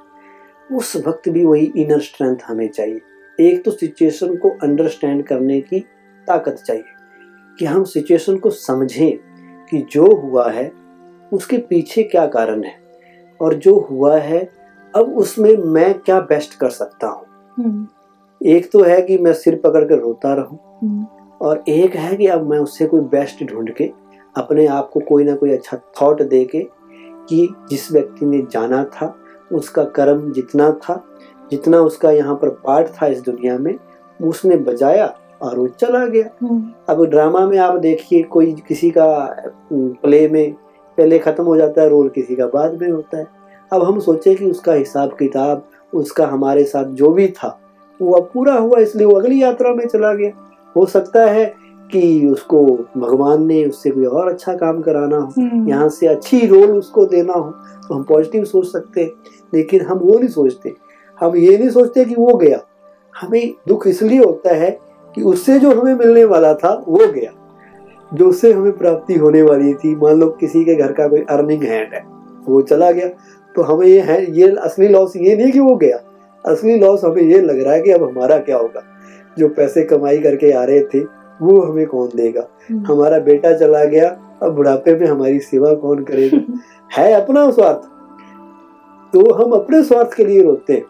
उस 0.71 1.03
वक्त 1.07 1.29
भी 1.29 1.45
वही 1.45 1.71
इनर 1.77 1.99
स्ट्रेंथ 1.99 2.37
हमें 2.47 2.69
चाहिए। 2.69 3.01
एक 3.39 3.63
तो 3.65 3.71
सिचुएशन 3.71 4.35
को 4.35 4.49
अंडरस्टैंड 4.63 5.25
करने 5.27 5.59
की 5.61 5.79
ताकत 6.27 6.63
चाहिए 6.65 6.83
कि 7.59 7.65
हम 7.65 7.83
सिचुएशन 7.83 8.37
को 8.37 8.49
समझें 8.49 9.17
कि 9.69 9.85
जो 9.91 10.05
हुआ 10.15 10.49
है 10.51 10.71
उसके 11.33 11.57
पीछे 11.57 12.03
क्या 12.03 12.25
कारण 12.27 12.63
है 12.63 12.75
और 13.41 13.53
जो 13.53 13.79
हुआ 13.79 14.17
है 14.17 14.39
अब 14.95 15.17
उसमें 15.17 15.55
मैं 15.57 15.93
क्या 15.99 16.19
बेस्ट 16.19 16.53
कर 16.53 16.69
सकता 16.69 17.07
हूँ? 17.07 17.25
हम्म, 17.59 17.87
एक 18.41 18.69
तो 18.71 18.83
है 18.83 19.01
कि 19.01 19.17
मैं 19.17 19.33
सिर 19.33 19.55
पकड़ 19.55 19.83
कर 19.85 19.97
रोता 19.97 20.33
रहूँ 20.33 20.59
हम्म, 20.83 21.05
और 21.41 21.63
एक 21.69 21.95
है 21.95 22.15
कि 22.15 22.27
अब 22.27 22.49
मैं 22.49 22.59
उससे 22.59 22.85
कोई 22.85 23.01
बेस्ट 23.01 23.43
ढूंढ 23.43 23.71
के 23.71 23.91
अपने 24.37 24.65
आप 24.67 24.89
को 24.93 24.99
कोई 24.99 25.23
ना 25.23 25.35
कोई 25.35 25.51
अच्छा 25.51 25.77
थॉट 26.01 26.21
दे 26.21 26.45
के 26.45 26.67
कि 27.29 27.47
जिस 27.69 27.91
व्यक्ति 27.91 28.25
ने 28.25 28.41
जाना 28.51 28.83
था 28.83 29.15
उसका 29.51 29.83
कर्म 29.83 30.31
जितना 30.33 30.71
था 30.71 30.93
जितना 31.53 31.79
उसका 31.81 32.11
यहाँ 32.11 32.35
पर 32.35 32.49
पार्ट 32.65 32.87
था 32.91 33.07
इस 33.07 33.21
दुनिया 33.21 33.57
में 33.57 33.75
उसने 34.19 34.57
बजाया 34.59 35.13
और 35.41 35.57
वो 35.59 35.67
चला 35.69 36.05
गया। 36.05 36.29
हम्म, 36.41 36.63
अब 36.89 37.03
ड्रामा 37.05 37.45
में 37.47 37.57
आप 37.59 37.77
देखिए 37.79 38.21
कोई 38.23 38.51
किसी 38.67 38.89
का 38.91 39.05
प्ले 39.71 40.27
में 40.27 40.53
पहले 40.97 41.19
खत्म 41.19 41.43
हो 41.43 41.57
जाता 41.57 41.81
है 41.81 41.89
रोल 41.89 42.09
किसी 42.09 42.35
का 42.35 42.45
बाद 42.47 42.81
में 42.81 42.89
होता 42.89 43.17
है। 43.17 43.27
अब 43.71 43.83
हम 43.83 43.99
सोचे 43.99 44.35
कि 44.35 44.45
उसका 44.45 44.73
हिसाब 44.73 45.15
किताब 45.19 45.63
उसका 45.93 46.27
हमारे 46.27 46.63
साथ 46.63 46.85
जो 46.93 47.09
भी 47.11 47.27
था 47.37 47.57
वो 47.99 48.13
अब 48.13 48.29
पूरा 48.33 48.53
हुआ 48.53 48.79
इसलिए 48.79 49.05
वो 49.05 49.15
अगली 49.15 49.41
यात्रा 49.41 49.73
में 49.73 49.85
चला 49.87 50.13
गया। 50.13 50.31
हो 50.75 50.85
सकता 50.85 51.25
है 51.25 51.45
कि 51.89 52.27
उसको 52.27 52.65
भगवान 52.97 53.45
ने 53.47 53.63
उससे 53.65 53.89
कोई 53.91 54.05
और 54.05 54.29
अच्छा 54.29 54.53
काम 54.55 54.81
कराना 54.81 55.17
हो 55.17 55.31
हम्म, 55.37 55.67
यहाँ 55.69 55.89
से 55.89 56.07
अच्छी 56.07 56.45
रोल 56.47 56.71
उसको 56.71 57.05
देना 57.05 57.33
हो 57.33 57.51
तो 57.87 57.93
हम 57.93 58.03
पॉजिटिव 58.03 58.43
सोच 58.45 58.65
सकते 58.67 59.01
हैं 59.01 59.11
लेकिन 59.53 59.81
हम 59.81 59.97
वो 59.99 60.17
नहीं 60.17 60.29
सोचते। 60.29 60.73
हम 61.19 61.35
ये 61.35 61.57
नहीं 61.57 61.69
सोचते 61.69 62.05
कि 62.05 62.15
वो 62.15 62.33
गया। 62.33 62.59
हमें 63.21 63.53
दुख 63.67 63.87
इसलिए 63.87 64.19
होता 64.19 64.55
है 64.55 64.79
कि 65.15 65.21
उससे 65.21 65.59
जो 65.59 65.81
हमें 65.81 65.93
मिलने 65.93 66.23
वाला 66.23 66.53
था 66.53 66.83
वो 66.87 67.11
गया। 67.11 67.31
जो 68.13 68.29
उससे 68.29 68.53
हमें 68.53 68.77
प्राप्ति 68.77 69.13
होने 69.13 69.41
वाली 69.41 69.73
थी 69.73 69.95
मान 69.95 70.19
लो 70.19 70.27
किसी 70.27 70.63
के 70.63 70.75
घर 70.75 70.91
का 70.91 71.07
कोई 71.07 71.19
अर्निंग 71.29 71.63
हैंड 71.63 71.93
है 71.93 72.03
वो 72.45 72.61
चला 72.61 72.91
गया। 72.91 73.07
तो 73.55 73.61
हमें 73.61 73.87
ये 73.87 73.99
है 73.99 74.35
ये 74.37 74.55
असली 74.55 74.87
लॉस 74.87 75.13
ये 75.15 75.35
नहीं 75.35 75.51
कि 75.51 75.59
वो 75.59 75.75
गया। 75.75 75.97
असली 76.45 76.79
लॉस 76.79 77.03
हमें 77.03 77.21
ये 77.21 77.41
लग 77.41 77.59
रहा 77.59 77.73
है 77.73 77.81
कि 77.81 77.91
अब 77.91 78.03
हमारा 78.03 78.37
क्या 78.37 78.57
होगा? 78.57 78.83
जो 79.37 79.47
पैसे 79.47 79.83
कमाई 79.83 80.17
करके 80.17 80.51
आ 80.51 80.63
रहे 80.63 80.81
थे 80.81 80.99
वो 81.41 81.61
हमें 81.61 81.87
कौन 81.87 82.09
देगा? 82.15 82.47
हम्म, 82.69 82.85
हमारा 82.85 83.19
बेटा 83.19 83.53
चला 83.53 83.83
गया 83.83 84.19
अब 84.43 84.55
बुढ़ापे 84.55 84.95
में 84.95 85.07
हमारी 85.07 85.39
सेवा 85.39 85.73
कौन 85.73 86.03
करेगा? 86.03 86.59
है 86.97 87.13
अपना 87.13 87.51
स्वार्थ। 87.51 87.77
तो 89.13 89.33
हम 89.33 89.51
अपने 89.51 89.83
स्वार्थ 89.83 90.13
के 90.13 90.25
लिए 90.25 90.43
रोते 90.43 90.73
हैं। 90.73 90.85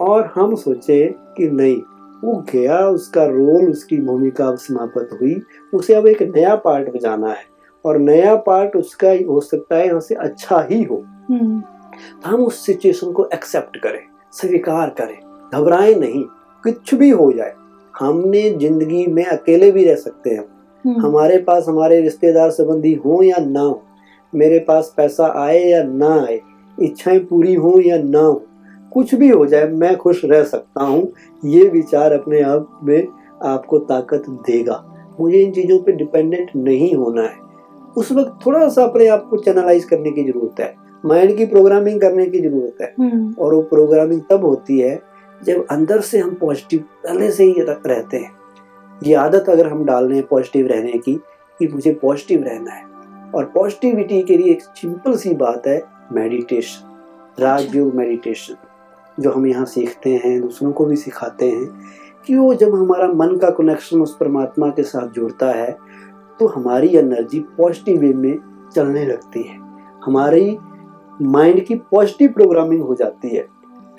और 0.00 0.32
हम 0.34 0.54
सोचे 0.54 1.04
कि 1.36 1.48
नहीं 1.50 1.76
वो 2.24 2.34
गया 2.52 2.78
उसका 2.88 3.24
रोल 3.24 3.70
उसकी 3.70 3.98
भूमिका 3.98 4.46
अब 4.46 4.56
समाप्त 4.56 5.18
हुई 5.20 5.34
उसे 5.74 5.94
अब 5.94 6.06
एक 6.06 6.22
नया 6.36 6.54
पार्ट 6.56 6.88
बजाना 6.94 7.30
है। 7.30 7.44
और 7.84 7.98
नया 7.98 8.34
पार्ट 8.36 8.76
उसका 8.76 9.10
हो 9.28 9.40
सकता 9.40 9.76
है 9.76 9.86
यहाँ 9.86 10.00
से 10.00 10.14
अच्छा 10.14 10.60
ही 10.70 10.82
हो। 10.82 10.96
हम्म, 11.30 11.60
तो 11.60 12.28
हम 12.28 12.44
उस 12.44 12.64
सिचुएशन 12.66 13.12
को 13.12 13.28
एक्सेप्ट 13.34 13.76
करें 13.76 14.00
स्वीकार 14.32 14.90
करें 15.00 15.18
घबराए 15.54 15.94
नहीं 15.94 16.24
कुछ 16.64 16.94
भी 16.94 17.10
हो 17.10 17.30
जाए। 17.32 17.54
हमने 17.94 18.48
ज़िंदगी 18.50 19.06
में 19.06 19.24
अकेले 19.24 19.70
भी 19.72 19.84
रह 19.84 19.94
सकते 19.94 20.30
हैं। 20.30 20.44
हम्म, 20.84 21.00
हमारे 21.00 21.38
पास 21.38 21.68
हमारे 21.68 22.00
रिश्तेदार 22.00 22.50
संबंधी 22.50 22.94
हो 22.94 23.22
या 23.22 23.36
ना 23.40 23.60
हो 23.60 23.82
मेरे 24.32 24.58
पास 24.58 24.92
पैसा 24.96 25.32
आए 25.36 25.58
या 25.60 25.82
ना 25.84 26.14
आए 26.16 26.40
इच्छाएँ 26.78 27.18
पूरी 27.20 27.54
हो 27.54 27.78
या 27.80 27.98
ना 27.98 28.20
हो 28.20 28.42
कुछ 28.96 29.14
भी 29.14 29.28
हो 29.28 29.46
जाए 29.46 29.68
मैं 29.68 29.96
खुश 29.96 30.24
रह 30.24 30.44
सकता 30.44 30.84
हूँ। 30.84 31.12
ये 31.44 31.68
विचार 31.68 32.12
अपने 32.12 32.40
आप 32.40 32.80
में 32.82 33.08
आपको 33.44 33.78
ताकत 33.78 34.24
देगा। 34.30 34.84
मुझे 35.20 35.38
इन 35.38 35.52
चीज़ों 35.52 35.78
पे 35.78 35.92
डिपेंडेंट 35.92 36.50
नहीं 36.56 36.94
होना 36.94 37.22
है। 37.22 37.38
उस 37.96 38.12
वक्त 38.12 38.46
थोड़ा 38.46 38.68
सा 38.68 38.82
अपने 38.82 39.08
आप 39.08 39.26
को 39.30 39.36
चैनलाइज 39.36 39.84
करने 39.84 40.10
की 40.10 40.24
ज़रूरत 40.24 40.60
है। 40.60 40.74
माइंड 41.04 41.36
की 41.36 41.46
प्रोग्रामिंग 41.46 42.00
करने 42.00 42.26
की 42.26 42.40
ज़रूरत 42.40 42.82
है। 42.82 42.94
हम्म, 43.00 43.34
और 43.38 43.54
वो 43.54 43.62
प्रोग्रामिंग 43.62 44.20
तब 44.30 44.44
होती 44.44 44.78
है 44.80 45.00
जब 45.44 45.66
अंदर 45.70 46.00
से 46.00 46.18
हम 46.18 46.34
पॉजिटिव 46.34 46.80
पहले 47.04 47.30
से 47.30 47.44
ही 47.44 47.60
रख 47.60 47.86
रहते 47.86 48.16
हैं। 48.16 48.30
ये 49.04 49.14
आदत 49.14 49.48
अगर 49.48 49.66
हम 49.66 49.84
डाल 49.84 50.08
रहे 50.08 50.18
हैं 50.18 50.26
पॉजिटिव 50.26 50.66
रहने 50.66 50.92
की 50.92 51.14
कि 51.60 51.68
मुझे 51.68 51.92
पॉजिटिव 51.92 52.42
रहना 52.42 52.72
है। 52.72 52.84
और 53.34 53.44
पॉजिटिविटी 53.44 54.22
के 54.22 54.36
लिए 54.36 54.52
एक 54.52 54.62
सिंपल 54.62 55.16
सी 55.16 55.34
बात 55.34 55.66
है 55.66 55.82
मेडिटेशन 56.12 57.42
राजयोग 57.42 57.94
मेडिटेशन 57.94 58.54
जो 59.20 59.30
हम 59.30 59.46
यहाँ 59.46 59.64
सीखते 59.64 60.10
हैं, 60.14 60.40
दूसरों 60.40 60.72
को 60.72 60.84
भी 60.84 60.96
सिखाते 60.96 61.48
हैं, 61.50 61.66
कि 62.26 62.36
वो 62.36 62.54
जब 62.54 62.74
हमारा 62.74 63.08
मन 63.08 63.36
का 63.36 63.50
कनेक्शन 63.50 64.00
उस 64.02 64.16
परमात्मा 64.16 64.68
के 64.68 64.82
साथ 64.82 65.08
जुड़ता 65.08 65.50
है 65.50 65.76
तो 66.40 66.46
हमारी 66.46 66.88
एनर्जी 66.96 67.38
पॉजिटिव 67.56 68.00
वे 68.00 68.12
में 68.14 68.38
चलने 68.74 69.04
लगती 69.06 69.42
है। 69.42 69.58
हमारी 70.04 70.56
माइंड 71.22 71.64
की 71.64 71.74
पॉजिटिव 71.90 72.32
प्रोग्रामिंग 72.32 72.82
हो 72.82 72.94
जाती 72.94 73.28
है। 73.28 73.46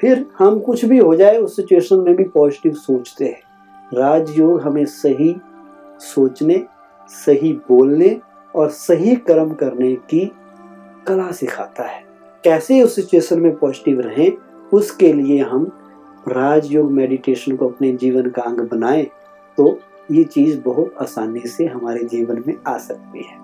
फिर 0.02 0.26
हम 0.40 0.60
कुछ 0.60 0.84
भी 0.86 0.98
हो 0.98 1.16
जाए, 1.16 1.38
उस 1.38 1.56
सिचुएशन 1.56 2.00
में 2.00 2.16
भी 2.16 2.24
पॉजिटिव 2.26 2.74
सोचते 2.74 3.26
हैं। 3.26 3.42
राजयोग 3.94 4.62
हमें 4.62 4.86
सही 4.86 5.36
सोचने, 6.00 6.64
सही 7.26 7.54
बोलने 7.70 8.20
और 8.56 8.70
सही 8.70 9.16
कर्म 9.16 9.54
करने 9.54 9.94
की 10.10 10.26
कला 11.08 11.32
सिखाता 11.32 11.84
है। 11.84 12.04
कैसे 12.44 12.82
उस 12.84 12.96
सिचुएशन 12.96 13.40
में 13.40 13.56
पॉजिटिव 13.56 14.00
रहें 14.00 14.32
उसके 14.74 15.14
लिए 15.14 15.42
हम 15.42 15.66
राजयोग 16.28 16.92
मेडिटेशन 16.92 17.56
को 17.56 17.70
अपने 17.70 17.92
जीवन 17.92 18.30
का 18.30 18.42
अंग 18.42 18.60
बनाएँ 18.60 19.06
तो 19.58 19.80
ये 20.12 20.24
चीज़ 20.24 20.60
बहुत 20.62 20.96
आसानी 21.02 21.40
से 21.40 21.66
हमारे 21.66 22.04
जीवन 22.04 22.44
में 22.48 22.54
आ 22.68 22.78
सकती 22.78 23.24
है। 23.24 23.38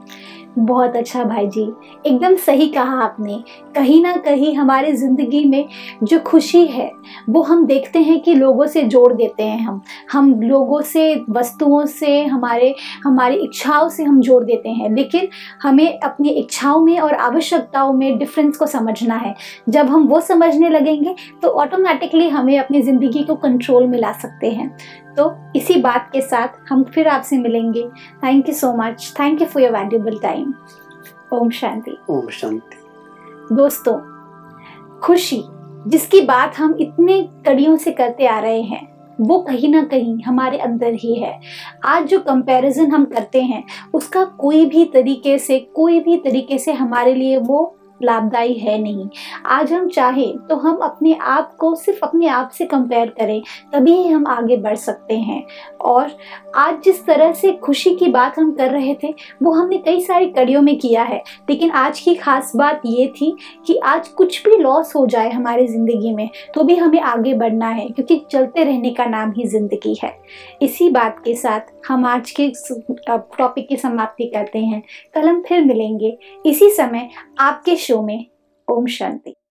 बहुत 0.58 0.96
अच्छा 0.96 1.24
भाई 1.24 1.48
जी 1.48 1.62
एकदम 2.06 2.36
सही 2.38 2.68
कहा 2.68 3.00
आपने। 3.02 3.38
कहीं 3.76 4.02
ना 4.04 4.16
कहीं 4.18 4.54
हमारे 4.56 4.92
ज़िंदगी 4.94 5.44
में 5.46 5.68
जो 6.04 6.20
खुशी 6.20 6.66
है, 6.66 6.90
वो 7.30 7.42
हम 7.44 7.66
देखते 7.66 8.00
हैं 8.00 8.20
कि 8.22 8.34
लोगों 8.36 8.68
से 8.68 8.82
जोड़ 8.84 9.14
देते 9.14 9.44
हैं 9.44 9.60
हम। 9.60 9.82
हम 10.12 10.34
लोगों 10.42 10.82
से, 10.82 11.16
वस्तुओं 11.30 11.86
से, 11.86 12.24
हमारे, 12.24 12.74
हमारी 13.04 13.36
इच्छाओं 13.38 13.90
से 13.90 14.04
हम 14.04 14.20
जोड़ 14.22 14.44
देते 14.44 14.70
हैं। 14.70 14.90
लेकिन 14.96 15.28
हमें 15.64 16.00
अपनी 16.00 16.30
इच्छाओं 16.32 16.80
में 16.80 17.00
और 17.00 17.14
आवश्यकताओं 17.16 17.94
में 17.94 18.18
डिफरेंस 18.18 18.58
को 18.58 18.66
समझना 18.68 19.16
है। 19.16 19.36
जब 19.70 19.90
हम 19.90 20.08
वो 20.08 20.20
समझने 20.22 20.70
लगेंगे 20.70 21.16
तो 21.42 21.48
ऑटोमेटिकली 21.50 22.30
हमें 22.30 22.58
अपनी 22.60 22.82
ज़िंदगी 22.82 23.24
को 23.24 23.36
कंट्रोल 23.38 23.88
में 23.88 23.98
ला 24.00 24.12
सकते 24.14 24.50
हैं। 24.50 24.76
तो 25.18 25.34
इसी 25.56 25.76
बात 25.82 26.10
के 26.14 26.22
साथ 26.22 26.48
हम 26.70 26.84
फिर 26.84 27.08
आपसे 27.08 27.38
मिलेंगे। 27.38 27.84
Thank 28.24 28.50
you 28.50 28.56
so 28.56 28.74
much 28.78 29.14
thank 29.20 29.42
you 29.42 29.48
for 29.48 29.64
your 29.64 29.72
valuable 29.72 30.18
time 30.20 30.54
ओम 31.34 31.50
शांति। 31.52 31.98
ओम 32.10 32.30
शांति। 32.30 33.56
दोस्तों 33.56 34.00
खुशी 35.00 35.44
जिसकी 35.88 36.22
बात 36.22 36.58
हम 36.58 36.76
इतने 36.80 37.22
कड़ियों 37.46 37.78
से 37.78 37.92
करते 37.92 38.28
आ 38.28 38.40
रहे 38.40 38.62
हैं 38.62 38.88
वो 39.22 39.38
कहीं 39.40 39.70
ना 39.70 39.84
कहीं 39.84 40.22
हमारे 40.24 40.58
अंदर 40.58 40.94
ही 40.94 41.16
है। 41.16 41.40
आज 41.86 42.06
जो 42.08 42.20
कंपैरिजन 42.20 42.92
हम 42.92 43.06
करते 43.06 43.42
हैं 43.42 43.64
उसका 43.94 44.24
कोई 44.40 44.66
भी 44.66 44.86
तरीके 44.86 45.38
से 45.40 45.60
कोई 45.76 46.00
भी 46.00 46.18
तरीके 46.18 46.58
से 46.58 46.72
हमारे 46.74 47.14
लिए 47.14 47.38
वो 47.38 47.76
लाभदायी 48.00 48.54
है 48.56 48.78
नहीं। 48.78 49.08
आज 49.48 49.72
हम 49.74 49.88
चाहें 49.90 50.38
तो 50.40 50.56
हम 50.58 50.78
अपने 50.78 51.14
आप 51.14 51.56
को 51.60 51.74
सिर्फ़ 51.76 52.00
अपने 52.04 52.28
आप 52.28 52.50
से 52.50 52.66
कंपेयर 52.66 53.10
करें, 53.10 53.42
तभी 53.74 53.92
ही 53.94 54.08
हम 54.08 54.28
आगे 54.28 54.58
बढ़ 54.58 54.76
सकते 54.78 55.18
हैं। 55.18 55.44
और 55.82 56.12
आज 56.56 56.82
जिस 56.84 57.06
तरह 57.06 57.32
से 57.34 57.52
खुशी 57.56 57.96
की 57.96 58.08
बात 58.08 58.40
हम 58.40 58.52
कर 58.54 58.72
रहे 58.72 58.96
थे, 59.04 59.14
वो 59.44 59.52
हमने 59.52 59.78
कई 59.80 60.02
सारी 60.02 60.26
कड़ियों 60.30 60.62
में 60.62 60.78
किया 60.80 61.04
है। 61.04 61.22
लेकिन 61.50 61.72
आज 61.72 62.00
की 62.00 62.16
खास 62.16 62.52
बात 62.56 62.82
ये 62.86 63.08
थी 63.12 63.36
कि 63.68 63.78
आज 63.78 64.08
कुछ 64.08 64.44
भी 64.44 64.58
लॉस 64.58 64.96
हो 64.96 65.06
जाए 65.08 65.30
हमारी 65.32 65.68
ज़िंदगी 65.68 66.14
में 66.14 66.30
तो 66.56 66.64
भी 66.64 66.76
हमें 66.76 67.00
आगे 67.02 67.34
बढ़ना 67.36 67.70
है, 67.70 67.88
क्योंकि 67.88 68.22
चलते 68.32 68.64
रहने 68.64 68.94
का 68.94 69.06
नाम 69.06 69.32
ही 69.32 69.48
ज़िंदगी 69.48 69.98
है। 70.04 70.14
इसी 70.62 70.90
बात 70.90 71.22
के 71.26 71.36
साथ 71.36 71.72
हम 71.88 72.06
आज 72.06 72.32
के 72.32 72.52
टॉपिक 73.08 73.68
की 73.68 73.78
समाप्ति 73.78 74.26
करते 74.26 74.60
हैं। 74.60 74.82
कल 75.16 75.28
हम 75.28 75.42
फिर 75.48 75.64
मिलेंगे। 75.64 76.18
इसी 76.46 76.70
समय 76.72 77.10
आपके 77.40 77.76
शो 77.94 78.02
में 78.02 78.26
ओम 78.72 78.86
शांति। 78.86 79.36